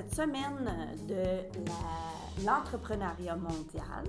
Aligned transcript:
cette 0.00 0.14
semaine 0.14 0.96
de 1.08 2.46
l'entrepreneuriat 2.46 3.36
mondial, 3.36 4.06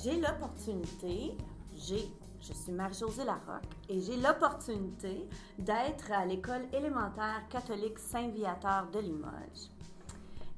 j'ai 0.00 0.20
l'opportunité, 0.20 1.36
je 1.74 1.96
suis 2.40 2.70
Marie-Josée 2.70 3.24
Larocque, 3.24 3.64
et 3.88 4.00
j'ai 4.00 4.16
l'opportunité 4.18 5.28
d'être 5.58 6.12
à 6.12 6.24
l'école 6.24 6.62
élémentaire 6.72 7.42
catholique 7.48 7.98
Saint-Viateur 7.98 8.86
de 8.92 9.00
Limoges. 9.00 9.70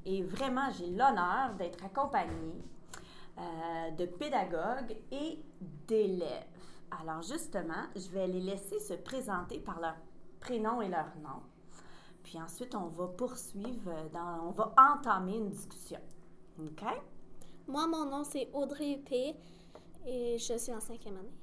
Et 0.05 0.21
vraiment, 0.21 0.69
j'ai 0.77 0.91
l'honneur 0.91 1.55
d'être 1.57 1.83
accompagnée 1.83 2.61
euh, 3.39 3.91
de 3.97 4.05
pédagogues 4.05 4.95
et 5.11 5.39
d'élèves. 5.87 6.45
Alors 7.01 7.23
justement, 7.23 7.87
je 7.95 8.07
vais 8.09 8.27
les 8.27 8.41
laisser 8.41 8.79
se 8.79 8.93
présenter 8.93 9.57
par 9.57 9.79
leur 9.79 9.95
prénom 10.39 10.79
et 10.83 10.89
leur 10.89 11.07
nom. 11.23 11.41
Puis 12.33 12.41
ensuite, 12.41 12.73
on 12.73 12.87
va 12.87 13.05
poursuivre, 13.09 13.93
dans, 14.11 14.47
on 14.47 14.51
va 14.53 14.73
entamer 14.75 15.37
une 15.37 15.51
discussion. 15.51 15.99
OK? 16.59 16.81
Moi, 17.67 17.85
mon 17.85 18.05
nom, 18.05 18.23
c'est 18.23 18.49
Audrey 18.53 18.99
P. 19.07 19.35
Et 20.07 20.39
je 20.39 20.57
suis 20.57 20.73
en 20.73 20.79
cinquième 20.79 21.15
année. 21.17 21.35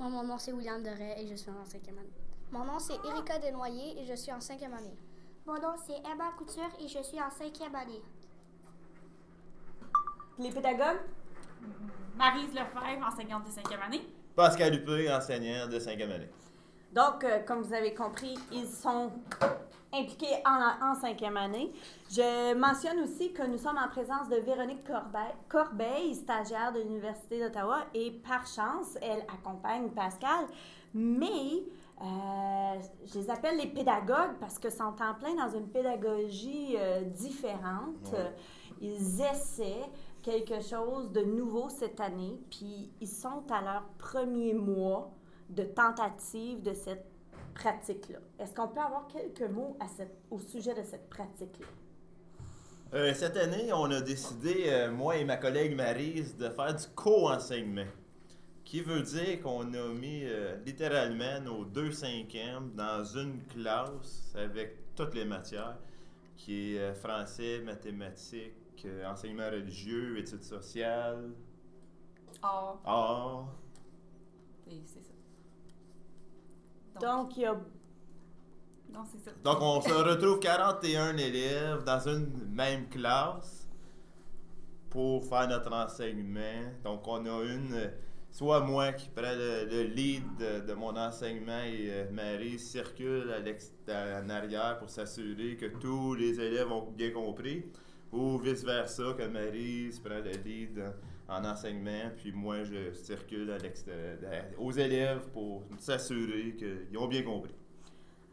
Moi, 0.00 0.08
mon 0.08 0.24
nom 0.24 0.36
c'est 0.36 0.50
William 0.52 0.82
Deray 0.82 1.22
et 1.22 1.28
je 1.28 1.36
suis 1.36 1.52
en 1.52 1.64
cinquième 1.64 1.98
année. 1.98 2.12
Mon 2.50 2.64
nom, 2.64 2.80
c'est 2.80 2.96
Erika 3.06 3.38
Desnoyers 3.38 4.00
et 4.00 4.04
je 4.04 4.14
suis 4.14 4.32
en 4.32 4.40
cinquième 4.40 4.74
année. 4.74 4.96
Mon 5.46 5.60
nom, 5.60 5.76
c'est 5.86 5.98
Emma 5.98 6.32
Couture 6.36 6.72
et 6.80 6.88
je 6.88 7.02
suis 7.04 7.22
en 7.22 7.30
cinquième 7.30 7.76
année. 7.76 8.02
Les 10.40 10.50
pédagogues? 10.50 11.02
Marise 12.16 12.52
Lefebvre, 12.52 13.06
enseignante 13.06 13.46
de 13.46 13.50
cinquième 13.52 13.80
année. 13.80 14.02
Pascal 14.34 14.74
Huppé, 14.74 15.08
enseignant 15.08 15.68
de 15.68 15.78
5e 15.78 16.10
année. 16.10 16.30
Donc, 16.92 17.22
euh, 17.22 17.44
comme 17.44 17.62
vous 17.62 17.72
avez 17.72 17.94
compris, 17.94 18.34
ils 18.50 18.66
sont 18.66 19.12
impliqués 19.92 20.42
en, 20.44 20.90
en 20.90 20.94
cinquième 20.94 21.36
année. 21.36 21.72
Je 22.10 22.54
mentionne 22.54 23.00
aussi 23.00 23.32
que 23.32 23.42
nous 23.42 23.58
sommes 23.58 23.78
en 23.78 23.88
présence 23.88 24.28
de 24.28 24.36
Véronique 24.36 24.84
Corbeil, 24.84 25.34
Corbeil 25.48 26.14
stagiaire 26.14 26.72
de 26.72 26.80
l'Université 26.80 27.40
d'Ottawa, 27.40 27.84
et 27.94 28.10
par 28.10 28.46
chance, 28.46 28.96
elle 29.00 29.22
accompagne 29.22 29.88
Pascal, 29.90 30.46
mais 30.94 31.64
euh, 32.02 32.80
je 33.06 33.18
les 33.18 33.30
appelle 33.30 33.56
les 33.56 33.68
pédagogues 33.68 34.36
parce 34.40 34.58
que 34.58 34.70
sont 34.70 34.84
en 35.00 35.14
plein 35.14 35.34
dans 35.34 35.56
une 35.56 35.68
pédagogie 35.68 36.76
euh, 36.76 37.02
différente. 37.02 38.12
Ouais. 38.12 38.34
Ils 38.80 39.22
essaient 39.22 39.90
quelque 40.22 40.60
chose 40.60 41.10
de 41.12 41.22
nouveau 41.22 41.68
cette 41.70 42.00
année, 42.00 42.38
puis 42.50 42.90
ils 43.00 43.08
sont 43.08 43.44
à 43.50 43.62
leur 43.62 43.84
premier 43.96 44.52
mois 44.52 45.10
de 45.48 45.62
tentative 45.62 46.62
de 46.62 46.74
cette 46.74 47.06
pratique-là? 47.58 48.18
Est-ce 48.38 48.54
qu'on 48.54 48.68
peut 48.68 48.80
avoir 48.80 49.06
quelques 49.08 49.50
mots 49.50 49.76
à 49.80 49.88
cette- 49.88 50.16
au 50.30 50.38
sujet 50.38 50.74
de 50.74 50.82
cette 50.82 51.08
pratique-là? 51.08 51.66
Euh, 52.94 53.12
cette 53.14 53.36
année, 53.36 53.72
on 53.72 53.90
a 53.90 54.00
décidé, 54.00 54.64
euh, 54.68 54.90
moi 54.92 55.16
et 55.16 55.24
ma 55.24 55.36
collègue 55.36 55.74
Marise, 55.74 56.36
de 56.36 56.48
faire 56.50 56.74
du 56.74 56.84
co-enseignement. 56.94 57.90
Qui 58.64 58.80
veut 58.80 59.02
dire 59.02 59.40
qu'on 59.42 59.72
a 59.74 59.88
mis 59.94 60.24
euh, 60.24 60.56
littéralement 60.64 61.40
nos 61.40 61.64
deux 61.64 61.92
cinquièmes 61.92 62.72
dans 62.74 63.04
une 63.04 63.44
classe 63.46 64.34
avec 64.36 64.94
toutes 64.96 65.14
les 65.14 65.24
matières, 65.24 65.78
qui 66.36 66.74
est 66.74 66.78
euh, 66.80 66.94
français, 66.94 67.60
mathématiques, 67.64 68.84
euh, 68.84 69.06
enseignement 69.06 69.48
religieux, 69.50 70.18
études 70.18 70.42
sociales, 70.42 71.30
Ah, 72.42 72.74
art. 72.84 73.48
et 74.68 74.82
c'est 74.84 75.02
ça. 75.02 75.12
Donc, 77.00 77.36
il 77.36 77.42
y 77.42 77.46
a 77.46 77.54
Non, 78.92 79.00
c'est 79.10 79.18
ça. 79.24 79.30
Donc, 79.44 79.58
on 79.60 79.80
se 79.80 79.92
retrouve 79.92 80.38
41 80.40 81.16
élèves 81.16 81.84
dans 81.84 82.00
une 82.08 82.28
même 82.50 82.88
classe 82.88 83.68
pour 84.90 85.24
faire 85.24 85.48
notre 85.48 85.72
enseignement. 85.72 86.72
Donc, 86.84 87.06
on 87.06 87.24
a 87.26 87.44
une, 87.44 87.90
soit 88.30 88.60
moi 88.60 88.92
qui 88.92 89.08
prends 89.08 89.34
le, 89.34 89.66
le 89.66 89.82
lead 89.82 90.24
de, 90.38 90.66
de 90.66 90.74
mon 90.74 90.96
enseignement 90.96 91.62
et 91.64 91.88
euh, 91.90 92.10
Marie 92.10 92.58
circule 92.58 93.32
à 93.32 94.20
en 94.22 94.28
arrière 94.30 94.78
pour 94.78 94.88
s'assurer 94.88 95.56
que 95.56 95.66
tous 95.66 96.14
les 96.14 96.40
élèves 96.40 96.70
ont 96.70 96.90
bien 96.90 97.10
compris. 97.10 97.64
Ou 98.12 98.38
vice-versa, 98.38 99.14
que 99.18 99.26
Marie 99.26 99.92
se 99.92 100.00
prend 100.00 100.18
le 100.18 100.30
lead 100.44 100.82
en 101.28 101.44
enseignement, 101.44 102.10
puis 102.16 102.32
moi 102.32 102.64
je 102.64 102.92
circule 102.92 103.56
aux 104.58 104.72
élèves 104.72 105.28
pour 105.32 105.64
s'assurer 105.78 106.54
qu'ils 106.56 106.98
ont 106.98 107.08
bien 107.08 107.22
compris. 107.22 107.54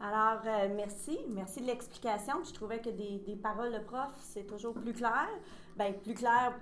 Alors, 0.00 0.42
euh, 0.44 0.68
merci. 0.76 1.18
Merci 1.30 1.60
de 1.60 1.66
l'explication. 1.66 2.44
Je 2.44 2.52
trouvais 2.52 2.78
que 2.78 2.90
des, 2.90 3.36
paroles 3.42 3.72
de 3.72 3.78
prof, 3.78 4.12
c'est 4.20 4.46
toujours 4.46 4.74
plus 4.74 4.92
clair. 4.92 5.28
Bien, 5.78 5.92
plus 5.92 6.14
clair 6.14 6.52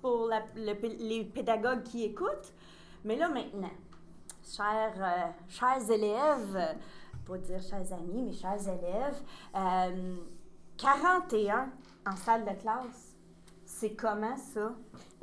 pour 0.00 0.30
les 0.54 1.24
pédagogues 1.24 1.82
qui 1.82 2.04
écoutent. 2.04 2.52
Mais 3.04 3.16
là, 3.16 3.28
maintenant, 3.28 3.72
chers, 4.44 4.94
euh, 4.96 5.30
chers 5.48 5.90
élèves, 5.90 6.76
pas 7.26 7.38
dire 7.38 7.60
chers 7.62 7.92
amis, 7.92 8.22
mais 8.22 8.32
chers 8.32 8.60
élèves, 8.68 9.20
euh, 9.56 10.16
41 10.76 11.70
en 12.06 12.16
salle 12.16 12.44
de 12.44 12.60
classe, 12.60 13.16
c'est 13.64 13.94
comment 13.94 14.36
ça? 14.36 14.72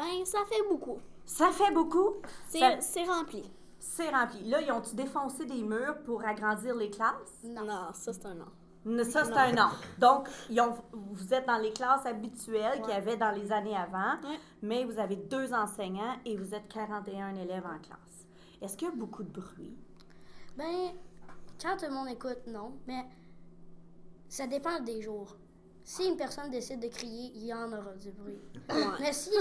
Ben, 0.02 0.26
ça 0.26 0.40
fait 0.50 0.68
beaucoup. 0.70 0.98
Ça 1.26 1.52
fait 1.52 1.72
beaucoup? 1.74 2.16
C'est 2.48 2.82
Ça- 2.82 3.04
rempli. 3.14 3.44
C'est 3.80 4.10
rempli. 4.10 4.44
Là, 4.50 4.62
ils 4.62 4.72
ont-tu 4.72 4.96
défoncé 4.96 5.46
des 5.46 5.62
murs 5.62 5.98
pour 6.06 6.24
agrandir 6.26 6.76
les 6.76 6.90
classes? 6.90 7.40
Non, 7.44 7.66
ça, 7.94 8.14
c'est 8.14 8.26
un 8.26 8.36
non. 8.36 9.04
Ça, 9.04 9.26
c'est 9.26 9.34
un 9.34 9.52
non. 9.54 9.70
Donc, 10.00 10.28
ils 10.50 10.60
ont- 10.60 10.76
vous 10.92 11.34
êtes 11.34 11.46
dans 11.46 11.58
les 11.60 11.72
classes 11.72 12.06
habituelles 12.06 12.82
qu'il 12.82 12.90
y 12.90 12.98
avait 12.98 13.16
dans 13.18 13.30
les 13.32 13.52
années 13.52 13.78
avant, 13.78 14.14
Ouais. 14.28 14.40
mais 14.64 14.86
vous 14.86 14.98
avez 14.98 15.16
deux 15.18 15.54
enseignants 15.54 16.16
et 16.26 16.36
vous 16.36 16.56
êtes 16.56 16.68
41 16.68 17.36
élèves 17.36 17.66
en 17.66 17.78
classe. 17.80 18.26
Est-ce 18.60 18.76
qu'il 18.78 18.88
y 18.88 18.92
a 18.92 18.96
beaucoup 18.96 19.22
de 19.24 19.30
bruit? 19.30 19.76
Ben, 20.58 20.92
quand 21.62 21.78
tout 21.78 21.86
le 21.88 21.94
monde 21.94 22.08
écoute, 22.10 22.40
non, 22.48 22.74
mais 22.88 23.06
ça 24.28 24.48
dépend 24.48 24.80
des 24.80 25.02
jours. 25.02 25.36
Si 25.84 26.08
une 26.08 26.18
personne 26.18 26.50
décide 26.50 26.80
de 26.80 26.88
crier, 26.88 27.32
il 27.36 27.46
y 27.46 27.54
en 27.54 27.68
aura 27.72 27.94
du 28.00 28.12
bruit. 28.12 28.40
Mais 29.00 29.14
si, 29.14 29.32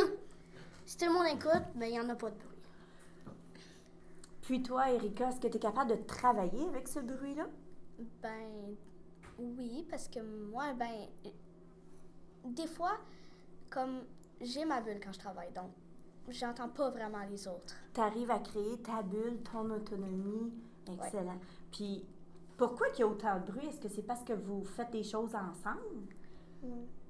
si 0.91 0.97
tout 0.97 1.05
le 1.05 1.13
monde 1.13 1.27
écoute, 1.29 1.63
ben 1.77 1.87
il 1.87 1.93
n'y 1.93 2.01
en 2.01 2.09
a 2.09 2.17
pas 2.17 2.31
de 2.31 2.35
bruit. 2.35 2.59
Puis 4.43 4.61
toi, 4.61 4.91
Erika, 4.91 5.29
est-ce 5.29 5.39
que 5.39 5.47
tu 5.47 5.57
es 5.57 5.61
capable 5.61 5.93
de 5.93 6.03
travailler 6.03 6.67
avec 6.67 6.89
ce 6.89 6.99
bruit-là? 6.99 7.47
Ben, 8.21 8.75
oui, 9.39 9.87
parce 9.89 10.09
que 10.09 10.19
moi, 10.51 10.73
ben, 10.75 11.07
des 12.45 12.67
fois, 12.67 12.99
comme 13.71 14.01
j'ai 14.41 14.65
ma 14.65 14.81
bulle 14.81 14.99
quand 15.01 15.13
je 15.13 15.21
travaille, 15.21 15.53
donc 15.53 15.71
j'entends 16.29 16.69
pas 16.69 16.91
vraiment 16.91 17.25
les 17.31 17.47
autres. 17.47 17.77
Tu 17.95 18.01
arrives 18.01 18.33
à 18.33 18.41
créer 18.41 18.77
ta 18.79 19.01
bulle, 19.03 19.39
ton 19.45 19.71
autonomie. 19.71 20.53
Excellent. 20.89 21.39
Puis, 21.71 22.05
pourquoi 22.57 22.89
il 22.95 22.99
y 22.99 23.03
a 23.05 23.07
autant 23.07 23.39
de 23.39 23.53
bruit? 23.53 23.65
Est-ce 23.65 23.79
que 23.79 23.89
c'est 23.89 24.03
parce 24.03 24.25
que 24.25 24.33
vous 24.33 24.65
faites 24.65 24.91
des 24.91 25.05
choses 25.05 25.37
ensemble? 25.37 26.17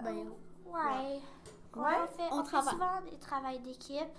Ben. 0.05 0.29
Ouais, 0.67 0.71
Ouais, 0.71 1.21
on 1.77 1.83
fait, 2.09 2.29
on 2.33 2.41
on 2.41 2.45
fait 2.45 2.63
souvent 2.71 3.01
des 3.11 3.19
travaux 3.19 3.59
d'équipe. 3.59 4.15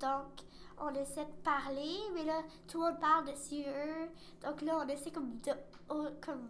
Donc, 0.00 0.44
on 0.80 0.90
essaie 0.94 1.24
de 1.24 1.42
parler, 1.44 1.98
mais 2.14 2.24
là, 2.24 2.40
tout 2.68 2.80
le 2.80 2.86
monde 2.90 3.00
parle 3.00 3.24
dessus 3.26 3.62
eux. 3.66 4.08
Donc 4.44 4.62
là, 4.62 4.78
on 4.84 4.88
essaie 4.88 5.10
comme 5.10 5.38
de 5.40 5.52
comme 6.24 6.48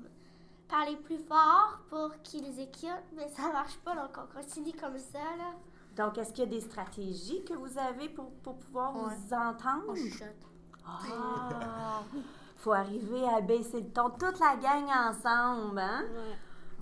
parler 0.68 0.96
plus 0.96 1.18
fort 1.18 1.80
pour 1.90 2.12
qu'ils 2.22 2.58
écoutent, 2.60 3.10
mais 3.14 3.28
ça 3.28 3.52
marche 3.52 3.76
pas, 3.78 3.94
donc 3.94 4.10
on 4.16 4.34
continue 4.40 4.72
comme 4.72 4.98
ça, 4.98 5.18
là. 5.36 5.52
Donc, 5.96 6.16
est-ce 6.16 6.32
qu'il 6.32 6.44
y 6.44 6.46
a 6.46 6.50
des 6.50 6.60
stratégies 6.62 7.44
que 7.44 7.52
vous 7.52 7.76
avez 7.78 8.08
pour, 8.08 8.30
pour 8.42 8.56
pouvoir 8.56 8.94
Ouais. 8.96 9.14
vous 9.14 9.34
entendre? 9.34 9.84
on 9.88 9.94
chuchote. 9.94 10.28
Ah! 10.86 12.00
Faut 12.56 12.72
arriver 12.72 13.28
à 13.28 13.40
baisser 13.42 13.82
le 13.82 13.90
ton, 13.90 14.08
toute 14.10 14.38
la 14.38 14.56
gang 14.56 14.88
ensemble, 15.10 15.78
hein? 15.80 16.04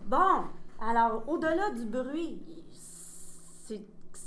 Bon, 0.07 0.45
alors, 0.81 1.29
au-delà 1.29 1.71
du 1.71 1.87
bruit, 1.87 2.41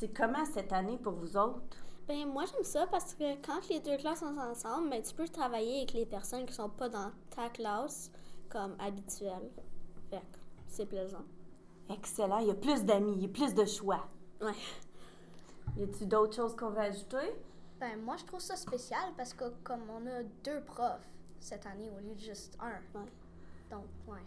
c'est 0.04 0.10
comment 0.10 0.44
cette 0.44 0.74
année 0.74 0.98
pour 0.98 1.14
vous 1.14 1.38
autres? 1.38 1.78
Ben, 2.10 2.28
moi, 2.28 2.44
j'aime 2.46 2.66
ça 2.66 2.86
parce 2.88 3.14
que 3.14 3.36
quand 3.36 3.70
les 3.70 3.80
deux 3.80 3.96
classes 3.96 4.20
sont 4.20 4.38
ensemble, 4.38 4.90
ben, 4.90 5.02
tu 5.02 5.14
peux 5.14 5.30
travailler 5.30 5.78
avec 5.78 5.94
les 5.94 6.06
personnes 6.06 6.46
qui 6.46 6.54
sont 6.54 6.68
pas 6.68 6.90
dans 6.90 7.10
ta 7.34 7.48
classe 7.48 8.12
comme 8.50 8.76
habituel. 8.80 9.50
Fait 10.10 10.18
que 10.18 10.38
c'est 10.68 10.86
plaisant. 10.86 11.24
Excellent, 11.90 12.40
il 12.40 12.48
y 12.48 12.52
a 12.52 12.56
plus 12.56 12.84
d'amis, 12.84 13.14
il 13.14 13.22
y 13.22 13.26
a 13.28 13.30
plus 13.30 13.54
de 13.54 13.64
choix. 13.64 14.06
Ouais. 14.42 14.52
Y 15.78 15.84
a-t-il 15.84 16.10
d'autres 16.10 16.36
choses 16.36 16.54
qu'on 16.54 16.72
veut 16.72 16.82
ajouter? 16.82 17.42
Ben, 17.80 18.02
moi, 18.02 18.18
je 18.18 18.26
trouve 18.26 18.42
ça 18.42 18.58
spécial 18.58 19.14
parce 19.16 19.34
que 19.34 19.46
comme 19.64 19.90
on 19.90 20.06
a 20.06 20.24
deux 20.44 20.60
profs 20.66 21.08
cette 21.40 21.66
année 21.66 21.90
au 21.90 22.02
lieu 22.02 22.14
de 22.14 22.20
juste 22.20 22.58
un. 22.60 23.00
Ouais. 23.00 23.08
Donc, 23.72 23.86
ouais. 24.08 24.20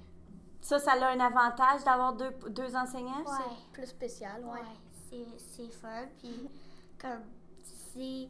Ça, 0.62 0.78
ça 0.78 0.92
a 0.92 1.10
un 1.10 1.20
avantage 1.20 1.84
d'avoir 1.84 2.14
deux, 2.14 2.30
deux 2.48 2.74
enseignants? 2.74 3.24
Ouais. 3.26 3.44
C'est 3.66 3.72
plus 3.72 3.86
spécial, 3.86 4.42
ouais. 4.42 4.52
Ouais, 4.52 4.66
c'est- 5.10 5.68
fun. 5.70 6.06
Puis, 6.18 6.48
comme, 7.00 7.22
tu 7.64 7.70
sais 8.00 8.28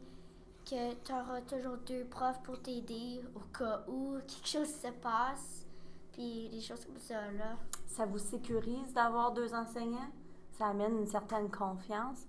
que 0.65 0.93
tu 1.03 1.11
auras 1.13 1.41
toujours 1.41 1.77
deux 1.85 2.03
profs 2.05 2.41
pour 2.43 2.61
t'aider 2.61 3.21
au 3.35 3.39
cas 3.57 3.83
où 3.87 4.17
quelque 4.27 4.47
chose 4.47 4.67
se 4.69 4.89
passe. 5.01 5.65
puis 6.13 6.49
des 6.49 6.61
choses 6.61 6.83
comme 6.85 6.97
ça, 6.97 7.31
là. 7.31 7.57
Ça 7.85 8.05
vous 8.05 8.17
sécurise 8.17 8.91
d'avoir 8.93 9.31
deux 9.33 9.53
enseignants? 9.53 10.09
Ça 10.57 10.67
amène 10.67 10.97
une 10.97 11.05
certaine 11.07 11.49
confiance. 11.51 12.25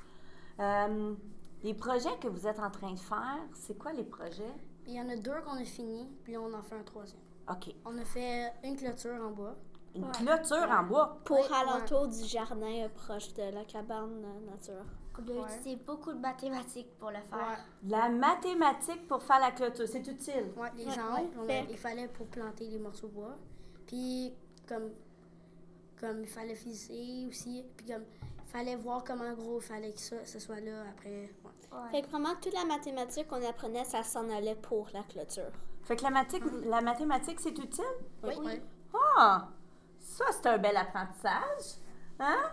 Euh, 0.61 1.15
les 1.63 1.73
projets 1.75 2.15
que 2.21 2.29
vous 2.29 2.47
êtes 2.47 2.61
en 2.61 2.71
train 2.71 2.93
de 2.93 2.99
faire, 2.99 3.39
c'est 3.55 3.79
quoi 3.79 3.93
les 3.95 4.05
projets? 4.05 4.55
Il 4.87 4.93
y 4.95 5.01
en 5.01 5.09
a 5.09 5.17
deux 5.17 5.41
qu'on 5.45 5.57
a 5.59 5.65
fini, 5.65 6.07
puis 6.23 6.37
on 6.37 6.53
en 6.53 6.63
fait 6.63 6.75
un 6.77 6.83
troisième. 6.83 7.21
OK. 7.51 7.75
On 7.87 7.97
a 7.97 8.05
fait 8.05 8.53
une 8.63 8.77
clôture 8.77 9.23
en 9.25 9.31
bois. 9.31 9.57
Une 9.99 10.11
clôture 10.13 10.69
en 10.71 10.83
bois. 10.85 11.19
Pour 11.25 11.37
Ouais, 11.39 11.47
alentour 11.55 12.09
du 12.09 12.25
jardin 12.25 12.85
euh, 12.85 12.89
proche 12.89 13.33
de 13.35 13.43
la 13.55 13.65
cabane 13.65 14.25
euh, 14.25 14.51
nature. 14.51 14.85
On 15.19 15.23
doit 15.23 15.47
utiliser 15.59 15.77
beaucoup 15.85 16.13
de 16.13 16.19
mathématiques 16.21 16.97
pour 16.99 17.11
le 17.11 17.17
faire. 17.17 17.59
La 17.89 18.09
mathématique 18.09 19.07
pour 19.09 19.21
faire 19.23 19.41
la 19.41 19.51
clôture, 19.51 19.87
c'est 19.89 20.07
utile. 20.07 20.53
Ouais, 20.57 20.71
les 20.77 20.87
on 20.87 21.43
a- 21.43 21.47
fait- 21.47 21.67
il 21.71 21.77
fallait 21.77 22.07
pour 22.09 22.27
planter 22.29 22.69
les 22.69 22.79
morceaux 22.79 23.09
de 23.09 23.15
bois. 23.15 23.37
Puis 23.87 24.33
comme 24.69 24.91
comme 26.01 26.21
il 26.23 26.29
fallait 26.29 26.55
fisser 26.55 27.27
aussi, 27.29 27.65
puis 27.77 27.87
comme 27.87 28.05
il 28.45 28.51
fallait 28.51 28.77
voir 28.77 29.03
comment 29.03 29.33
gros 29.35 29.59
il 29.59 29.65
fallait 29.65 29.93
que 29.93 29.99
ça, 30.01 30.25
ce 30.25 30.39
soit 30.39 30.61
là 30.61 30.83
après. 30.91 31.29
ouais. 31.73 31.91
Fait 31.91 32.03
que 32.03 32.09
vraiment, 32.11 32.35
toute 32.41 32.55
la 32.55 32.65
mathématique 32.65 33.27
qu'on 33.27 33.45
apprenait, 33.45 33.85
ça 33.85 34.05
s'en 34.05 34.31
allait 34.31 34.55
pour 34.55 34.87
la 34.95 35.03
clôture. 35.03 35.51
Fait 35.83 35.97
que 35.97 36.05
la, 36.05 36.11
mathi- 36.11 36.65
la 36.69 36.81
mathématique, 36.81 37.41
c'est 37.41 37.59
utile? 37.59 37.85
Oui. 38.23 38.37
ouais. 38.37 38.63
Ah! 39.17 39.49
Ça, 40.19 40.25
c'est 40.33 40.47
un 40.47 40.59
bel 40.59 40.77
apprentissage. 40.77 41.79
Hein? 42.19 42.51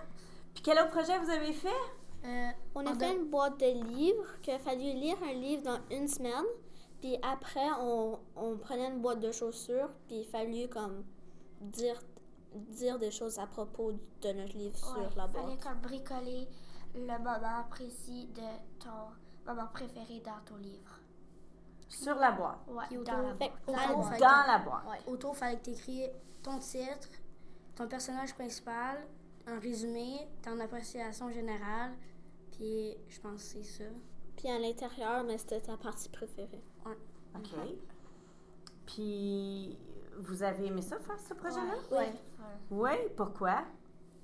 Puis 0.54 0.62
quel 0.64 0.78
autre 0.80 0.92
projet 0.92 1.18
vous 1.18 1.30
avez 1.30 1.52
fait? 1.54 1.70
Euh, 2.26 2.50
On 2.76 2.86
a 2.86 2.94
fait 2.96 3.16
une 3.16 3.26
boîte 3.30 3.60
de 3.60 3.66
livres 3.96 4.40
qu'il 4.42 4.54
a 4.54 4.60
fallu 4.60 4.82
lire 4.94 5.18
un 5.24 5.34
livre 5.34 5.64
dans 5.64 5.80
une 5.90 6.08
semaine. 6.08 6.46
Puis 7.02 7.18
après, 7.24 7.68
on, 7.80 8.20
on 8.36 8.58
prenait 8.58 8.88
une 8.90 9.02
boîte 9.02 9.20
de 9.20 9.32
chaussures. 9.32 9.90
Puis 10.08 10.18
il 10.20 10.26
fallu 10.26 10.68
comme 10.70 11.04
dire, 11.62 12.00
dire 12.54 13.00
des 13.00 13.10
choses 13.12 13.40
à 13.40 13.48
propos 13.48 13.94
de 14.22 14.32
notre 14.34 14.56
livre 14.56 14.76
Ouais, 14.76 15.08
sur 15.08 15.18
la 15.18 15.28
fallait 15.28 15.44
boîte. 15.46 15.64
comme 15.64 15.80
bricoler 15.82 16.48
le 16.94 17.02
moment 17.18 17.64
précis 17.70 18.28
de 18.36 18.84
ton 18.84 19.10
moment 19.52 19.68
préféré 19.74 20.20
dans 20.24 20.40
ton 20.46 20.58
livre. 20.58 21.00
Sur 21.90 22.16
la 22.16 22.32
boîte. 22.32 22.60
Ouais, 22.68 22.86
Puis 22.90 22.98
dans 23.00 23.18
la 23.18 23.34
boîte. 23.34 23.52
Dans 23.68 23.74
la 23.74 23.94
boîte. 23.94 24.20
Dans 24.20 24.48
la 24.54 24.58
boîte. 24.60 24.84
Ouais. 24.90 25.12
Autour, 25.14 25.34
il 25.34 25.38
fallait 25.38 25.58
que 25.58 25.64
tu 25.66 25.72
écris 25.72 26.10
ton 26.42 26.58
titre, 26.60 27.08
ton 27.76 27.88
personnage 27.88 28.34
principal, 28.34 29.06
un 29.48 29.60
résumé, 29.60 30.28
ton 30.42 30.60
appréciation 30.60 31.30
générale, 31.32 31.94
puis 32.52 32.96
je 33.10 33.20
pense 33.20 33.44
que 33.54 33.60
c'est 33.60 33.64
ça. 33.64 33.90
Puis 34.38 34.50
à 34.50 34.60
l'intérieur, 34.60 35.24
mais 35.24 35.38
c'était 35.38 35.62
ta 35.62 35.78
partie 35.78 36.10
préférée. 36.10 36.64
OK. 37.36 37.52
Puis 38.86 39.78
vous 40.18 40.44
avez 40.44 40.68
aimé 40.68 40.82
ça, 40.82 41.00
faire 41.00 41.20
ce 41.20 41.34
projet-là? 41.34 41.76
Ouais. 41.92 42.14
Oui. 42.72 42.92
Pourquoi? 43.16 43.64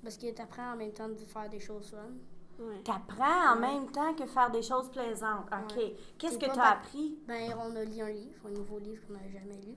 Parce 0.02 0.16
que 0.16 0.30
tu 0.32 0.42
apprends 0.42 0.72
en 0.72 0.76
même 0.76 0.92
temps 0.92 1.08
de 1.08 1.14
faire 1.16 1.48
des 1.48 1.60
choses 1.60 1.90
fun. 1.90 2.12
Ouais. 2.58 2.82
T'apprends 2.84 3.52
en 3.54 3.56
même 3.56 3.90
temps 3.90 4.14
que 4.14 4.26
faire 4.26 4.50
des 4.50 4.62
choses 4.62 4.90
plaisantes. 4.90 5.46
OK. 5.52 5.76
Ouais. 5.76 5.96
Qu'est-ce 6.18 6.38
que 6.38 6.46
pas 6.46 6.52
tu 6.52 6.58
as 6.58 6.62
pa- 6.62 6.70
appris? 6.70 7.18
Ben, 7.26 7.54
on 7.58 7.74
a 7.76 7.84
lu 7.84 8.00
un 8.00 8.10
livre, 8.10 8.46
un 8.46 8.50
nouveau 8.50 8.78
livre 8.78 9.06
qu'on 9.06 9.14
n'avait 9.14 9.30
jamais 9.32 9.56
lu. 9.56 9.76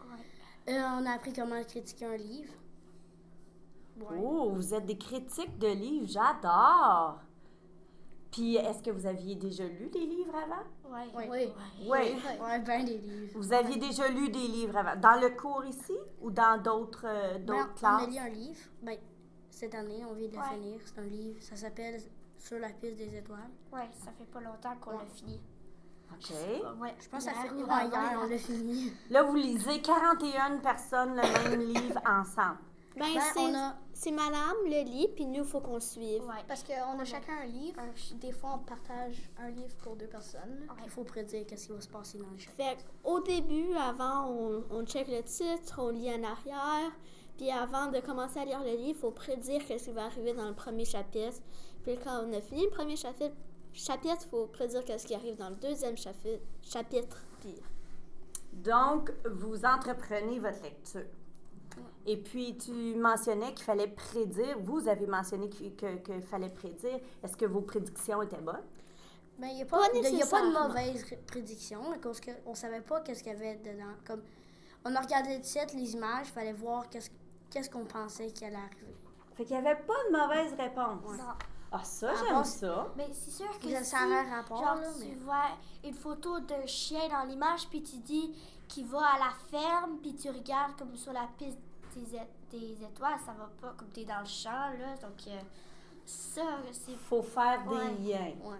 Ouais. 0.00 0.74
Euh, 0.74 0.82
on 1.00 1.06
a 1.06 1.12
appris 1.12 1.32
comment 1.32 1.62
critiquer 1.64 2.06
un 2.06 2.16
livre. 2.16 2.52
Ouais. 3.98 4.18
Oh, 4.20 4.50
vous 4.54 4.74
êtes 4.74 4.86
des 4.86 4.98
critiques 4.98 5.58
de 5.58 5.68
livres. 5.68 6.06
J'adore. 6.08 7.20
Puis 8.30 8.56
est-ce 8.56 8.82
que 8.82 8.90
vous 8.90 9.06
aviez 9.06 9.34
déjà 9.36 9.64
lu 9.66 9.88
des 9.88 10.04
livres 10.04 10.34
avant? 10.34 10.94
Ouais. 10.94 11.06
Oui. 11.30 11.52
Oui. 11.80 11.88
Ouais, 11.88 12.58
ben 12.60 12.84
des 12.84 12.98
livres. 12.98 13.32
Vous 13.34 13.52
aviez 13.52 13.76
déjà 13.76 14.08
lu 14.08 14.28
des 14.28 14.46
livres 14.48 14.76
avant? 14.76 14.96
Dans 15.00 15.18
le 15.20 15.30
cours 15.30 15.64
ici 15.64 15.94
ou 16.20 16.30
dans 16.30 16.60
d'autres 16.62 17.06
euh, 17.06 17.38
Ben, 17.38 17.46
d'autres 17.46 17.68
on 17.82 17.86
a 17.86 17.96
classes? 17.98 18.08
lu 18.10 18.18
un 18.18 18.28
livre. 18.28 18.60
Ben, 18.82 18.98
cette 19.48 19.74
année, 19.74 20.04
on 20.08 20.12
vient 20.12 20.28
de 20.28 20.32
le 20.34 20.38
Ouais. 20.38 20.48
finir. 20.54 20.80
C'est 20.84 20.98
un 21.00 21.04
livre. 21.04 21.38
Ça 21.40 21.56
s'appelle 21.56 22.00
Sur 22.38 22.58
la 22.58 22.68
piste 22.68 22.96
des 22.98 23.16
étoiles. 23.16 23.50
Ouais, 23.72 23.88
ça 24.04 24.10
fait 24.12 24.26
pas 24.30 24.40
longtemps 24.40 24.76
qu'on 24.80 24.90
l'a 24.98 25.06
fini. 25.06 25.40
OK. 26.12 26.30
Ouais. 26.80 26.94
Je 27.00 27.08
pense 27.08 27.24
que 27.24 27.32
ça 27.32 27.40
fait 27.40 27.54
hier, 27.54 27.84
hier. 27.86 28.20
on 28.22 28.28
l'a 28.28 28.38
fini. 28.38 28.92
Là, 29.10 29.22
vous 29.22 29.34
lisez 29.36 29.80
41 29.80 30.58
personnes 30.58 31.16
le 31.16 31.50
même 31.50 31.60
livre 31.60 31.98
ensemble. 32.06 32.58
Ben, 32.96 33.06
Ben, 33.14 33.20
c'est, 33.34 33.40
on 33.40 33.54
a 33.54 33.76
c'est 33.92 34.10
madame 34.10 34.56
le 34.64 34.84
lit, 34.84 35.08
puis 35.14 35.26
nous, 35.26 35.42
il 35.42 35.44
faut 35.44 35.60
qu'on 35.60 35.80
suive. 35.80 36.22
Ouais. 36.22 36.44
Parce 36.48 36.62
qu'on 36.62 36.98
a 36.98 37.04
chacun 37.04 37.38
un 37.42 37.46
livre. 37.46 37.80
Des 38.14 38.32
fois, 38.32 38.54
on 38.54 38.58
partage 38.58 39.30
un 39.38 39.50
livre 39.50 39.74
pour 39.82 39.96
deux 39.96 40.06
personnes. 40.06 40.66
Il 40.84 40.90
faut 40.90 41.04
prédire 41.04 41.46
qu'est-ce 41.46 41.66
qui 41.66 41.72
va 41.72 41.80
se 41.80 41.88
passer 41.88 42.18
dans 42.18 42.30
le 42.30 42.38
chapitre. 42.38 42.56
Fait 42.56 42.78
au 43.04 43.20
début, 43.20 43.74
avant, 43.74 44.28
on, 44.28 44.64
on 44.70 44.84
check 44.84 45.08
le 45.08 45.22
titre, 45.22 45.78
on 45.78 45.90
lit 45.90 46.10
en 46.10 46.24
arrière. 46.24 46.92
Puis 47.36 47.50
avant 47.50 47.90
de 47.90 48.00
commencer 48.00 48.38
à 48.40 48.44
lire 48.44 48.60
le 48.60 48.70
livre, 48.70 48.88
il 48.88 48.94
faut 48.94 49.10
prédire 49.10 49.64
qu'est-ce 49.66 49.86
qui 49.86 49.92
va 49.92 50.04
arriver 50.06 50.32
dans 50.32 50.48
le 50.48 50.54
premier 50.54 50.84
chapitre. 50.84 51.40
Puis 51.82 51.98
quand 52.02 52.24
on 52.24 52.32
a 52.32 52.40
fini 52.40 52.64
le 52.64 52.70
premier 52.70 52.96
chapitre, 52.96 53.34
chapitre, 53.72 54.22
il 54.24 54.28
faut 54.28 54.46
prédire 54.46 54.84
qu'est-ce 54.84 55.06
qui 55.06 55.14
arrive 55.14 55.36
dans 55.36 55.50
le 55.50 55.56
deuxième 55.56 55.96
chapitre. 55.96 56.42
chapitre 56.62 57.24
puis 57.40 57.54
Donc, 58.52 59.12
vous 59.30 59.64
entreprenez 59.64 60.38
votre 60.38 60.62
lecture. 60.62 61.04
Et 62.06 62.16
puis, 62.16 62.56
tu 62.56 62.72
mentionnais 62.96 63.52
qu'il 63.54 63.64
fallait 63.64 63.88
prédire. 63.88 64.58
Vous 64.60 64.86
avez 64.88 65.06
mentionné 65.06 65.48
qu'il 65.48 65.74
que, 65.74 65.96
que 65.96 66.20
fallait 66.20 66.50
prédire. 66.50 67.00
Est-ce 67.22 67.36
que 67.36 67.46
vos 67.46 67.60
prédictions 67.62 68.22
étaient 68.22 68.40
bonnes? 68.40 68.62
Ben, 69.38 69.48
il 69.48 69.56
n'y 69.56 69.62
a, 69.62 69.66
pas 69.66 69.78
Pas 69.80 69.88
de- 69.88 69.96
il 70.06 70.14
y 70.16 70.22
a 70.22 70.26
pas 70.26 70.40
de 70.40 70.46
nécessairement. 70.46 70.68
mauvaise 70.68 71.04
ré- 71.04 71.20
prédiction 71.26 71.80
cause 72.02 72.20
qu'on 72.20 72.50
ne 72.50 72.56
savait 72.56 72.80
pas 72.80 73.00
qu'est-ce 73.00 73.22
qu'il 73.22 73.32
y 73.32 73.36
avait 73.36 73.56
dedans. 73.56 73.92
Comme, 74.06 74.22
on 74.84 74.94
a 74.94 75.00
regardé 75.00 75.36
le 75.36 75.42
titre, 75.42 75.74
les 75.76 75.92
images, 75.94 76.28
il 76.28 76.32
fallait 76.32 76.52
voir 76.52 76.88
qu'est-ce 76.88 77.10
qu'est-ce 77.50 77.68
qu'on 77.70 77.84
pensait 77.84 78.28
qui 78.30 78.44
allait 78.44 78.56
arriver. 78.56 78.94
Fait 79.34 79.44
qu'il 79.44 79.60
n'y 79.60 79.66
avait 79.68 79.80
pas 79.82 79.94
de 80.10 80.16
mauvaise 80.16 80.52
réponse. 80.58 81.18
Non. 81.18 81.32
Ah, 81.72 81.82
ça, 81.84 82.12
j'aime 82.14 82.44
ça. 82.44 82.92
Mais 82.96 83.08
c'est 83.12 83.30
sûr 83.30 83.58
que 83.58 83.68
Ça, 83.68 83.82
si, 83.84 83.90
ça 83.90 83.98
a 83.98 84.04
un 84.04 84.36
rapport, 84.36 84.56
genre, 84.64 84.76
là, 84.76 84.88
tu 84.98 85.14
vois 85.16 85.48
une 85.84 85.92
photo 85.94 86.40
d'un 86.40 86.64
chien 86.66 87.08
dans 87.08 87.24
l'image, 87.28 87.68
puis 87.68 87.82
tu 87.82 87.96
dis 87.98 88.32
qu'il 88.68 88.86
va 88.86 88.98
à 89.14 89.18
la 89.18 89.32
ferme, 89.50 89.98
puis 90.02 90.14
tu 90.14 90.28
regardes 90.30 90.76
comme 90.76 90.96
sur 90.96 91.12
la 91.12 91.28
piste 91.38 91.58
des, 91.94 92.04
des 92.58 92.84
étoiles, 92.84 93.18
ça 93.24 93.32
va 93.32 93.48
pas 93.60 93.74
comme 93.76 93.88
t'es 93.88 94.04
dans 94.04 94.20
le 94.20 94.26
champ, 94.26 94.50
là. 94.78 94.94
Donc, 95.00 95.26
euh, 95.28 95.40
ça, 96.04 96.42
c'est... 96.72 96.92
Il 96.92 96.98
faut 96.98 97.22
faire 97.22 97.62
des 97.64 97.74
Ouais. 97.74 97.94
liens. 98.00 98.32
Ouais. 98.44 98.58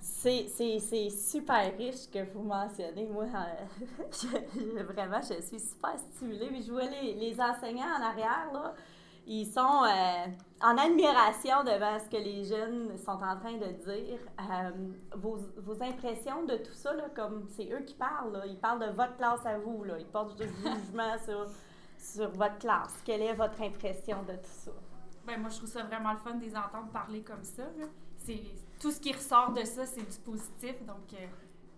C'est, 0.00 0.46
c'est, 0.48 0.78
c'est 0.80 1.10
super 1.10 1.76
riche 1.76 2.10
que 2.12 2.22
vous 2.32 2.42
mentionnez. 2.42 3.06
Moi, 3.06 3.24
euh, 3.24 3.84
je- 4.12 4.60
je- 4.60 4.82
vraiment, 4.82 5.20
je 5.20 5.40
suis 5.42 5.60
super 5.60 5.98
stimulée. 5.98 6.48
Mais 6.50 6.62
je 6.62 6.70
vois 6.72 6.84
les, 6.84 7.14
les 7.14 7.40
enseignants 7.40 7.96
en 7.98 8.02
arrière, 8.02 8.50
là, 8.52 8.74
ils 9.26 9.46
sont 9.46 9.60
euh, 9.60 10.26
en 10.60 10.76
admiration 10.76 11.64
devant 11.64 11.98
ce 11.98 12.08
que 12.10 12.22
les 12.22 12.44
jeunes 12.44 12.96
sont 12.98 13.12
en 13.12 13.36
train 13.38 13.56
de 13.56 13.72
dire. 13.84 14.18
Euh, 14.38 14.70
vos, 15.16 15.82
impressions 15.82 16.44
de 16.44 16.56
tout 16.56 16.72
ça, 16.72 16.92
là, 16.94 17.04
comme 17.14 17.46
c'est 17.48 17.70
eux 17.72 17.80
qui 17.80 17.94
parlent, 17.94 18.42
ils 18.46 18.58
parlent 18.58 18.80
de 18.80 18.92
votre 18.94 19.16
classe 19.16 19.44
à 19.46 19.58
vous, 19.58 19.84
ils 19.98 20.06
portent 20.06 20.36
du 20.36 20.46
jugement 20.46 21.16
sur, 21.24 21.46
sur 21.98 22.30
votre 22.30 22.58
classe. 22.58 23.00
Quelle 23.04 23.22
est 23.22 23.34
votre 23.34 23.60
impression 23.62 24.22
de 24.22 24.34
tout 24.34 24.42
ça? 24.44 24.72
Ben, 25.26 25.40
moi, 25.40 25.48
je 25.48 25.56
trouve 25.56 25.70
ça 25.70 25.82
vraiment 25.84 26.12
le 26.12 26.18
fun 26.18 26.34
de 26.34 26.44
les 26.44 26.54
entendre 26.56 26.88
parler 26.92 27.22
comme 27.22 27.44
ça. 27.44 27.64
C'est, 28.18 28.42
tout 28.78 28.90
ce 28.90 29.00
qui 29.00 29.12
ressort 29.12 29.52
de 29.52 29.64
ça, 29.64 29.86
c'est 29.86 30.02
du 30.02 30.18
positif. 30.18 30.84
Donc, 30.84 31.12
euh, 31.14 31.26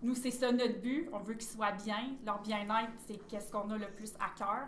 nous, 0.01 0.15
c'est 0.15 0.31
ça 0.31 0.51
notre 0.51 0.81
but. 0.81 1.09
On 1.13 1.19
veut 1.19 1.35
qu'ils 1.35 1.47
soient 1.47 1.71
bien. 1.71 2.15
Leur 2.25 2.41
bien-être, 2.41 2.91
c'est 3.07 3.17
qu'est-ce 3.27 3.51
qu'on 3.51 3.69
a 3.69 3.77
le 3.77 3.87
plus 3.87 4.13
à 4.15 4.37
cœur. 4.37 4.67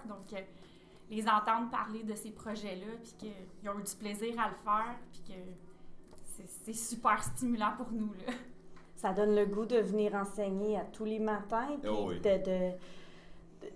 Les 1.10 1.28
entendre 1.28 1.70
parler 1.72 2.04
de 2.04 2.14
ces 2.16 2.32
projets-là, 2.32 2.94
puis 3.04 3.14
qu'ils 3.18 3.70
ont 3.70 3.80
eu 3.80 3.84
du 3.84 3.96
plaisir 3.96 4.40
à 4.40 4.50
le 4.50 4.56
faire, 4.64 4.96
puis 5.12 5.22
que 5.34 5.40
c'est, 6.64 6.74
super 6.74 7.22
stimulant 7.24 7.74
pour 7.78 7.92
nous. 7.92 8.14
Là. 8.26 8.34
Ça 8.96 9.14
donne 9.14 9.36
le 9.36 9.46
goût 9.46 9.66
de 9.66 9.78
venir 9.78 10.14
enseigner 10.16 10.78
à 10.78 10.84
tous 10.86 11.06
les 11.06 11.20
matins, 11.20 11.78
puis 11.82 11.90
Oh 11.92 12.10
oui. 12.10 12.20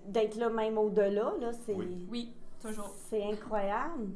d'être 0.08 0.36
là 0.36 0.50
même 0.50 0.78
au-delà. 0.78 1.34
Là, 1.40 1.52
c'est, 1.54 1.74
Oui. 1.74 2.08
Oui, 2.10 2.34
toujours. 2.62 2.94
c'est 3.10 3.24
incroyable. 3.24 4.10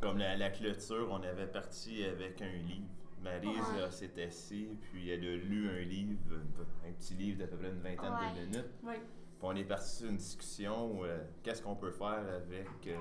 Comme 0.00 0.18
la, 0.18 0.36
la 0.36 0.50
clôture, 0.50 1.08
on 1.10 1.22
avait 1.22 1.46
parti 1.46 2.04
avec 2.04 2.42
un 2.42 2.52
livre. 2.52 2.86
Maryse 3.22 3.72
là, 3.78 3.90
s'est 3.90 4.22
assise, 4.22 4.76
puis 4.82 5.10
elle 5.10 5.24
a 5.24 5.36
lu 5.36 5.68
un 5.68 5.80
livre, 5.80 6.18
un, 6.32 6.88
un 6.88 6.92
petit 6.92 7.14
livre 7.14 7.38
d'à 7.38 7.46
peu 7.46 7.56
près 7.56 7.68
une 7.70 7.80
vingtaine 7.80 8.12
Ouais. 8.12 8.40
de 8.40 8.46
minutes. 8.46 8.70
Oui. 8.84 8.94
Puis 9.38 9.46
on 9.48 9.54
est 9.54 9.64
parti 9.64 9.96
sur 9.96 10.08
une 10.08 10.16
discussion, 10.16 11.04
euh, 11.04 11.18
qu'est-ce 11.42 11.62
qu'on 11.62 11.76
peut 11.76 11.90
faire 11.90 12.24
avec 12.34 12.68
euh, 12.86 12.96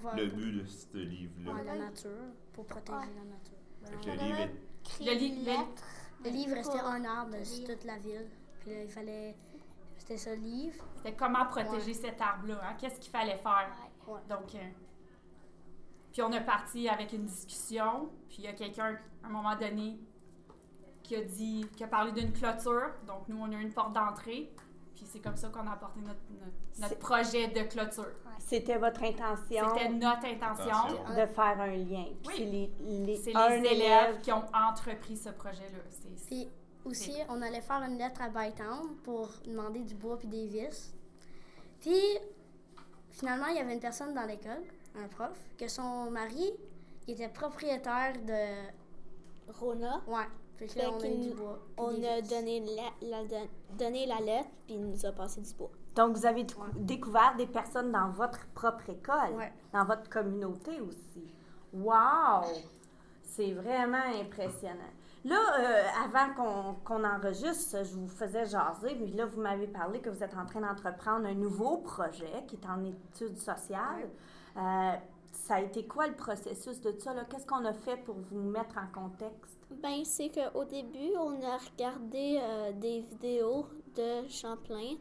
faire 0.00 0.16
le 0.16 0.26
but 0.26 0.52
de 0.62 0.66
ce 0.66 0.96
livre-là. 0.98 1.52
Ouais, 1.54 1.64
la 1.64 1.78
nature, 1.78 2.10
pour 2.52 2.64
protéger 2.66 2.96
Ouais. 2.98 3.06
la 3.16 3.24
nature. 3.24 3.58
Ben, 3.82 3.90
le 4.06 4.26
livre 4.26 4.40
est 4.40 5.04
Le 5.04 5.12
li- 5.18 5.38
le- 5.40 5.44
lettre. 5.46 5.82
Le 6.24 6.30
livre 6.30 6.54
restait 6.54 6.78
Pour- 6.78 6.86
un 6.88 7.04
arbre 7.04 7.36
sur 7.44 7.66
toute 7.66 7.84
la 7.84 7.98
ville. 7.98 8.28
Puis 8.60 8.70
là, 8.70 8.82
il 8.84 8.88
fallait. 8.90 9.34
C'était 9.96 10.16
ça 10.16 10.30
le 10.34 10.40
livre. 10.42 10.84
C'était 10.96 11.14
comment 11.14 11.44
protéger 11.46 11.94
cet 11.94 12.20
arbre-là. 12.20 12.60
hein? 12.62 12.74
Qu'est-ce 12.78 13.00
qu'il 13.00 13.10
fallait 13.10 13.36
faire? 13.38 13.70
Donc, 14.28 14.54
euh, 14.54 14.58
puis 16.12 16.22
on 16.22 16.32
est 16.32 16.44
parti 16.44 16.88
avec 16.88 17.12
une 17.12 17.24
discussion, 17.26 18.10
puis 18.28 18.38
il 18.38 18.44
y 18.44 18.48
a 18.48 18.52
quelqu'un, 18.52 18.98
à 19.22 19.26
un 19.26 19.30
moment 19.30 19.56
donné, 19.56 19.98
qui 21.02 21.16
a 21.16 21.22
dit, 21.22 21.66
qui 21.76 21.84
a 21.84 21.88
parlé 21.88 22.12
d'une 22.12 22.32
clôture. 22.32 22.90
Donc, 23.06 23.28
nous, 23.28 23.38
on 23.40 23.50
a 23.52 23.56
une 23.56 23.72
porte 23.72 23.92
d'entrée, 23.92 24.52
Puis 25.00 25.08
c'est 25.10 25.20
comme 25.20 25.36
ça 25.36 25.48
qu'on 25.48 25.66
a 25.66 25.72
apporté 25.72 25.98
notre, 26.00 26.20
notre, 26.30 26.52
C'est- 26.72 26.82
notre 26.82 26.98
projet 26.98 27.48
de 27.48 27.62
clôture. 27.62 28.12
C'était 28.38 28.76
votre 28.76 29.02
intention 29.02 29.66
C'était 29.74 29.88
notre 29.88 30.26
intention. 30.26 30.92
De 31.16 31.24
faire 31.26 31.58
un 31.58 31.68
lien. 31.74 32.04
Oui. 32.26 32.34
c'est 32.36 32.44
les, 32.44 32.70
les, 33.06 33.16
C'est 33.16 33.34
un 33.34 33.48
les 33.48 33.56
élèves 33.56 33.72
élève 33.72 34.20
qui 34.20 34.30
ont 34.30 34.44
entrepris 34.52 35.16
ce 35.16 35.30
projet-là. 35.30 35.78
C'est- 35.88 36.16
c'est- 36.18 36.26
Puis 36.26 36.48
aussi, 36.84 37.14
on 37.30 37.40
allait 37.40 37.62
faire 37.62 37.82
une 37.82 37.96
lettre 37.96 38.20
à 38.20 38.28
Bytown 38.28 38.96
pour 39.02 39.30
demander 39.46 39.80
du 39.84 39.94
bois 39.94 40.18
puis 40.18 40.28
des 40.28 40.46
vis. 40.48 40.92
Puis 41.80 41.98
finalement, 43.10 43.46
il 43.46 43.56
y 43.56 43.58
avait 43.60 43.72
une 43.72 43.80
personne 43.80 44.12
dans 44.12 44.26
l'école, 44.26 44.62
un 45.02 45.08
prof, 45.08 45.38
que 45.58 45.66
son 45.66 46.10
mari 46.10 46.52
il 47.08 47.14
était 47.14 47.28
propriétaire 47.28 48.12
de. 48.22 48.70
Rona, 49.58 50.02
Ouais. 50.06 50.28
Fait 50.60 50.66
que 50.66 50.72
Fait 50.74 50.82
là, 50.82 50.90
on 50.92 51.00
a 51.00 51.06
eu 51.06 51.10
qu'il- 51.10 51.20
du 51.30 51.34
bois. 51.34 51.58
puis 51.58 51.74
on 51.78 51.90
des 51.92 52.06
a 52.06 52.20
vis. 52.20 52.28
donné 52.28 52.60
la, 53.00 53.08
la- 53.08 53.24
don- 53.24 53.48
donné 53.78 54.06
la 54.06 54.20
lettre, 54.20 54.48
puis 54.66 54.76
il 54.76 54.86
nous 54.86 55.06
a 55.06 55.10
passé 55.12 55.40
du 55.40 55.54
bois. 55.54 55.70
Donc, 55.96 56.16
vous 56.16 56.26
avez 56.26 56.46
découvert 56.76 57.34
des 57.36 57.46
personnes 57.46 57.90
dans 57.90 58.10
votre 58.10 58.46
propre 58.54 58.90
école, 58.90 59.34
Ouais. 59.36 59.52
dans 59.72 59.84
votre 59.84 60.08
communauté 60.10 60.80
aussi. 60.80 61.26
Wow! 61.72 62.44
C'est 63.22 63.52
vraiment 63.52 64.02
impressionnant. 64.20 64.92
Là, 65.24 65.36
euh, 65.58 65.82
avant 66.04 66.34
qu'on 66.34 66.74
qu'on 66.84 67.04
enregistre, 67.04 67.84
je 67.84 67.94
vous 67.94 68.08
faisais 68.08 68.44
jaser, 68.46 68.96
mais 69.00 69.08
là, 69.08 69.26
vous 69.26 69.40
m'avez 69.40 69.66
parlé 69.66 70.00
que 70.00 70.08
vous 70.10 70.22
êtes 70.22 70.34
en 70.34 70.46
train 70.46 70.60
d'entreprendre 70.60 71.26
un 71.26 71.34
nouveau 71.34 71.78
projet 71.78 72.44
qui 72.48 72.56
est 72.56 72.66
en 72.66 72.82
études 72.84 73.38
sociales. 73.38 74.08
Euh, 74.56 74.92
ça 75.32 75.56
a 75.56 75.60
été 75.60 75.84
quoi 75.84 76.06
le 76.06 76.14
processus 76.14 76.80
de 76.80 76.92
ça? 76.98 77.14
là? 77.14 77.24
Qu'est-ce 77.24 77.46
qu'on 77.46 77.64
a 77.64 77.72
fait 77.72 77.96
pour 77.98 78.16
vous 78.16 78.40
mettre 78.40 78.76
en 78.78 78.86
contexte? 78.92 79.58
Ben, 79.82 80.04
c'est 80.04 80.30
qu'au 80.30 80.64
début, 80.64 81.16
on 81.18 81.42
a 81.42 81.56
regardé 81.56 82.38
euh, 82.40 82.72
des 82.72 83.00
vidéos 83.00 83.66
de 83.96 84.28
Champlain, 84.28 84.96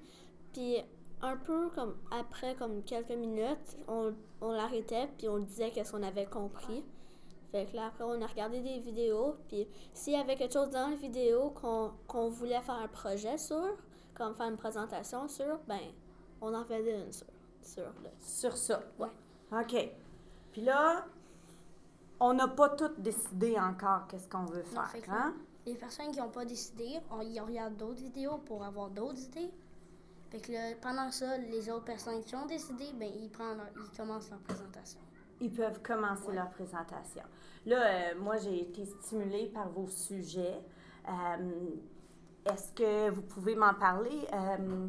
puis 0.54 0.78
un 1.22 1.38
peu 1.38 1.70
comme 1.70 1.98
après, 2.12 2.56
comme 2.56 2.84
quelques 2.84 3.12
minutes, 3.12 3.78
on, 3.88 4.14
on 4.42 4.52
l'arrêtait, 4.52 5.10
puis 5.18 5.28
on 5.28 5.40
disait 5.40 5.72
qu'est-ce 5.72 5.92
qu'on 5.92 6.04
avait 6.04 6.28
compris. 6.28 6.84
Fait 7.52 7.66
que 7.66 7.76
là, 7.76 7.88
après, 7.88 8.04
on 8.04 8.22
a 8.22 8.28
regardé 8.28 8.62
des 8.62 8.80
vidéos, 8.80 9.36
puis 9.48 9.68
s'il 9.94 10.14
y 10.14 10.16
avait 10.16 10.36
quelque 10.36 10.54
chose 10.54 10.70
dans 10.70 10.90
la 10.90 10.96
vidéo 10.96 11.50
qu'on 11.50 11.92
qu'on 12.08 12.30
voulait 12.30 12.62
faire 12.62 12.76
un 12.76 12.88
projet 12.88 13.38
sur, 13.38 13.76
comme 14.14 14.36
faire 14.36 14.48
une 14.50 14.58
présentation 14.58 15.28
sur, 15.28 15.60
ben, 15.68 15.80
on 16.42 16.54
en 16.54 16.64
faisait 16.64 17.02
une 17.04 17.12
sur, 17.12 17.26
sur 17.62 17.92
le... 18.04 18.10
Sur 18.20 18.56
ça? 18.56 18.84
Ouais. 19.00 19.10
OK. 19.52 19.90
Puis 20.52 20.62
là, 20.62 21.06
on 22.20 22.34
n'a 22.34 22.48
pas 22.48 22.70
tout 22.70 22.92
décidé 22.98 23.58
encore 23.60 24.08
qu'est-ce 24.08 24.28
qu'on 24.30 24.46
veut 24.46 24.64
Non, 24.64 24.82
faire, 24.82 24.90
fait 24.90 25.02
que 25.02 25.12
hein? 25.12 25.34
Les 25.66 25.76
personnes 25.76 26.12
qui 26.12 26.20
n'ont 26.20 26.30
pas 26.30 26.46
décidé, 26.46 27.00
on, 27.12 27.22
ils 27.22 27.40
regardent 27.40 27.78
d'autres 27.78 28.02
vidéos 28.02 28.38
pour 28.40 28.64
avoir 28.64 28.90
d'autres 28.90 29.20
idées. 29.20 29.52
Fait 30.32 30.40
que 30.40 30.52
là, 30.52 30.60
pendant 30.82 31.12
ça, 31.12 31.38
les 31.38 31.70
autres 31.70 31.86
personnes 31.86 32.22
qui 32.24 32.36
ont 32.36 32.46
décidé, 32.46 32.86
ben, 32.94 33.10
ils, 33.14 33.30
prennent 33.30 33.58
leur- 33.58 33.68
ils 33.76 33.98
commencent 33.98 34.30
leur 34.30 34.40
présentation. 34.40 35.00
Ils 35.42 35.52
peuvent 35.52 35.82
commencer 35.82 36.32
leur 36.32 36.50
présentation. 36.50 37.24
Là, 37.66 38.12
euh, 38.12 38.20
moi, 38.20 38.38
j'ai 38.38 38.62
été 38.62 38.86
stimulée 38.86 39.48
par 39.48 39.70
vos 39.70 39.88
sujets. 39.88 40.62
Euh, 41.08 41.70
Est-ce 42.46 42.72
que 42.74 43.10
vous 43.10 43.22
pouvez 43.22 43.56
m'en 43.56 43.74
parler? 43.74 44.28
Euh, 44.34 44.88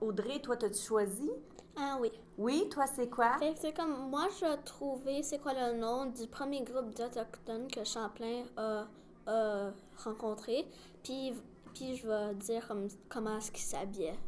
Audrey, 0.00 0.40
toi, 0.40 0.56
t'as-tu 0.56 0.82
choisi? 0.82 1.30
Ah 1.78 1.98
oui. 2.00 2.10
Oui, 2.38 2.68
toi, 2.70 2.86
c'est 2.86 3.08
quoi? 3.10 3.36
Fait 3.38 3.52
que 3.54 3.58
c'est 3.60 3.72
comme, 3.74 4.08
moi, 4.10 4.28
j'ai 4.40 4.56
trouvé, 4.64 5.22
c'est 5.22 5.38
quoi 5.38 5.52
le 5.54 5.78
nom 5.78 6.06
du 6.06 6.26
premier 6.26 6.62
groupe 6.62 6.94
d'Autochtones 6.94 7.68
que 7.70 7.84
Champlain 7.84 8.44
a, 8.56 8.84
a 9.26 9.70
rencontré. 10.04 10.66
Puis, 11.02 11.34
puis 11.74 11.96
je 11.96 12.06
vais 12.08 12.34
dire 12.34 12.66
comme, 12.66 12.88
comment 13.08 13.36
est-ce 13.38 13.50
qu'ils 13.50 13.64
s'habillaient. 13.64 14.18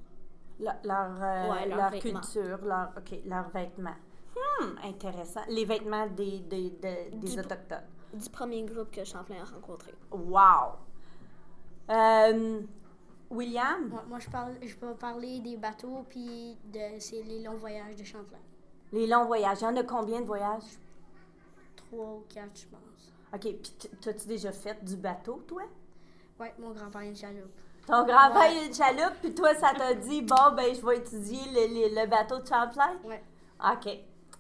Le- 0.61 0.67
leur, 0.85 1.23
euh, 1.23 1.51
Ouais, 1.53 1.67
leur 1.69 1.91
culture, 1.93 2.59
leur, 2.65 2.91
OK, 2.97 3.19
leurs 3.25 3.49
vêtements. 3.51 3.97
Hmm, 4.61 4.75
intéressant. 4.85 5.41
Les 5.49 5.65
vêtements 5.65 6.07
des, 6.09 6.41
des, 6.41 6.71
des, 6.71 7.11
des 7.13 7.29
Du- 7.29 7.39
Autochtones. 7.41 7.87
Du 8.13 8.29
premier 8.31 8.63
groupe 8.65 8.91
que 8.91 9.05
Champlain 9.05 9.37
a 9.43 9.45
rencontré. 9.45 9.93
Wow! 10.11 10.77
Euh, 11.91 12.61
William, 13.31 13.89
Moi, 13.89 14.05
moi, 14.09 14.19
je, 14.21 14.31
parle, 14.31 14.55
je 14.63 14.75
peux 14.75 14.95
parler 14.95 15.41
des 15.41 15.57
bateaux, 15.57 16.05
puis 16.09 16.57
de 16.65 16.99
c'est 16.99 17.23
les 17.23 17.43
longs 17.43 17.57
voyages 17.57 17.95
de 17.97 18.05
Champlain. 18.05 18.39
les 18.93 19.07
longs 19.07 19.27
voyages. 19.27 19.59
Il 19.61 19.65
y 19.65 19.67
en 19.67 19.77
a 19.77 19.83
combien 19.83 20.21
de 20.23 20.27
voyages? 20.27 20.63
Trois 21.77 22.07
ou 22.15 22.25
quatre, 22.33 22.59
je 22.61 22.67
pense. 22.67 23.13
OK, 23.35 23.41
puis 23.41 23.89
t'as-tu 24.01 24.27
déjà 24.27 24.51
fait 24.53 24.83
du 24.83 24.97
bateau, 24.97 25.43
toi? 25.47 25.63
Ouais, 26.41 26.55
mon 26.59 26.71
grand-père 26.71 27.03
a 27.03 27.05
une 27.05 27.17
chaloupe. 27.17 27.53
Ton 27.87 28.05
grand-père, 28.07 28.51
Ouais. 28.51 28.59
a 28.59 28.65
une 28.65 28.75
chaloupe, 28.75 29.15
puis 29.21 29.35
toi, 29.35 29.55
ça 29.55 29.73
t'a 29.77 29.93
dit, 29.95 30.23
bon, 30.23 30.53
ben, 30.57 30.75
je 30.75 30.85
vais 30.87 30.97
étudier 30.99 31.41
le, 31.53 31.67
le- 31.91 32.01
le 32.03 32.07
bateau 32.09 32.39
de 32.39 32.47
Champlain? 32.47 32.97
Ouais. 33.05 33.23
OK. 33.63 33.89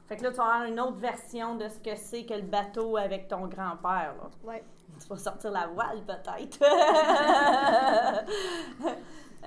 Fait 0.06 0.16
que 0.16 0.22
là, 0.22 0.30
tu 0.30 0.36
vas 0.36 0.44
avoir 0.44 0.64
une 0.64 0.80
autre 0.80 0.96
version 0.96 1.56
de 1.56 1.68
ce 1.68 1.78
que 1.80 1.94
c'est 1.94 2.24
que 2.24 2.32
le 2.32 2.40
bateau 2.42 2.96
avec 2.96 3.28
ton 3.28 3.46
grand-père, 3.46 4.14
là. 4.16 4.30
Ouais. 4.42 4.64
Tu 5.00 5.06
vas 5.06 5.16
sortir 5.18 5.50
la 5.52 5.66
voile, 5.68 6.02
peut-être. 6.06 6.58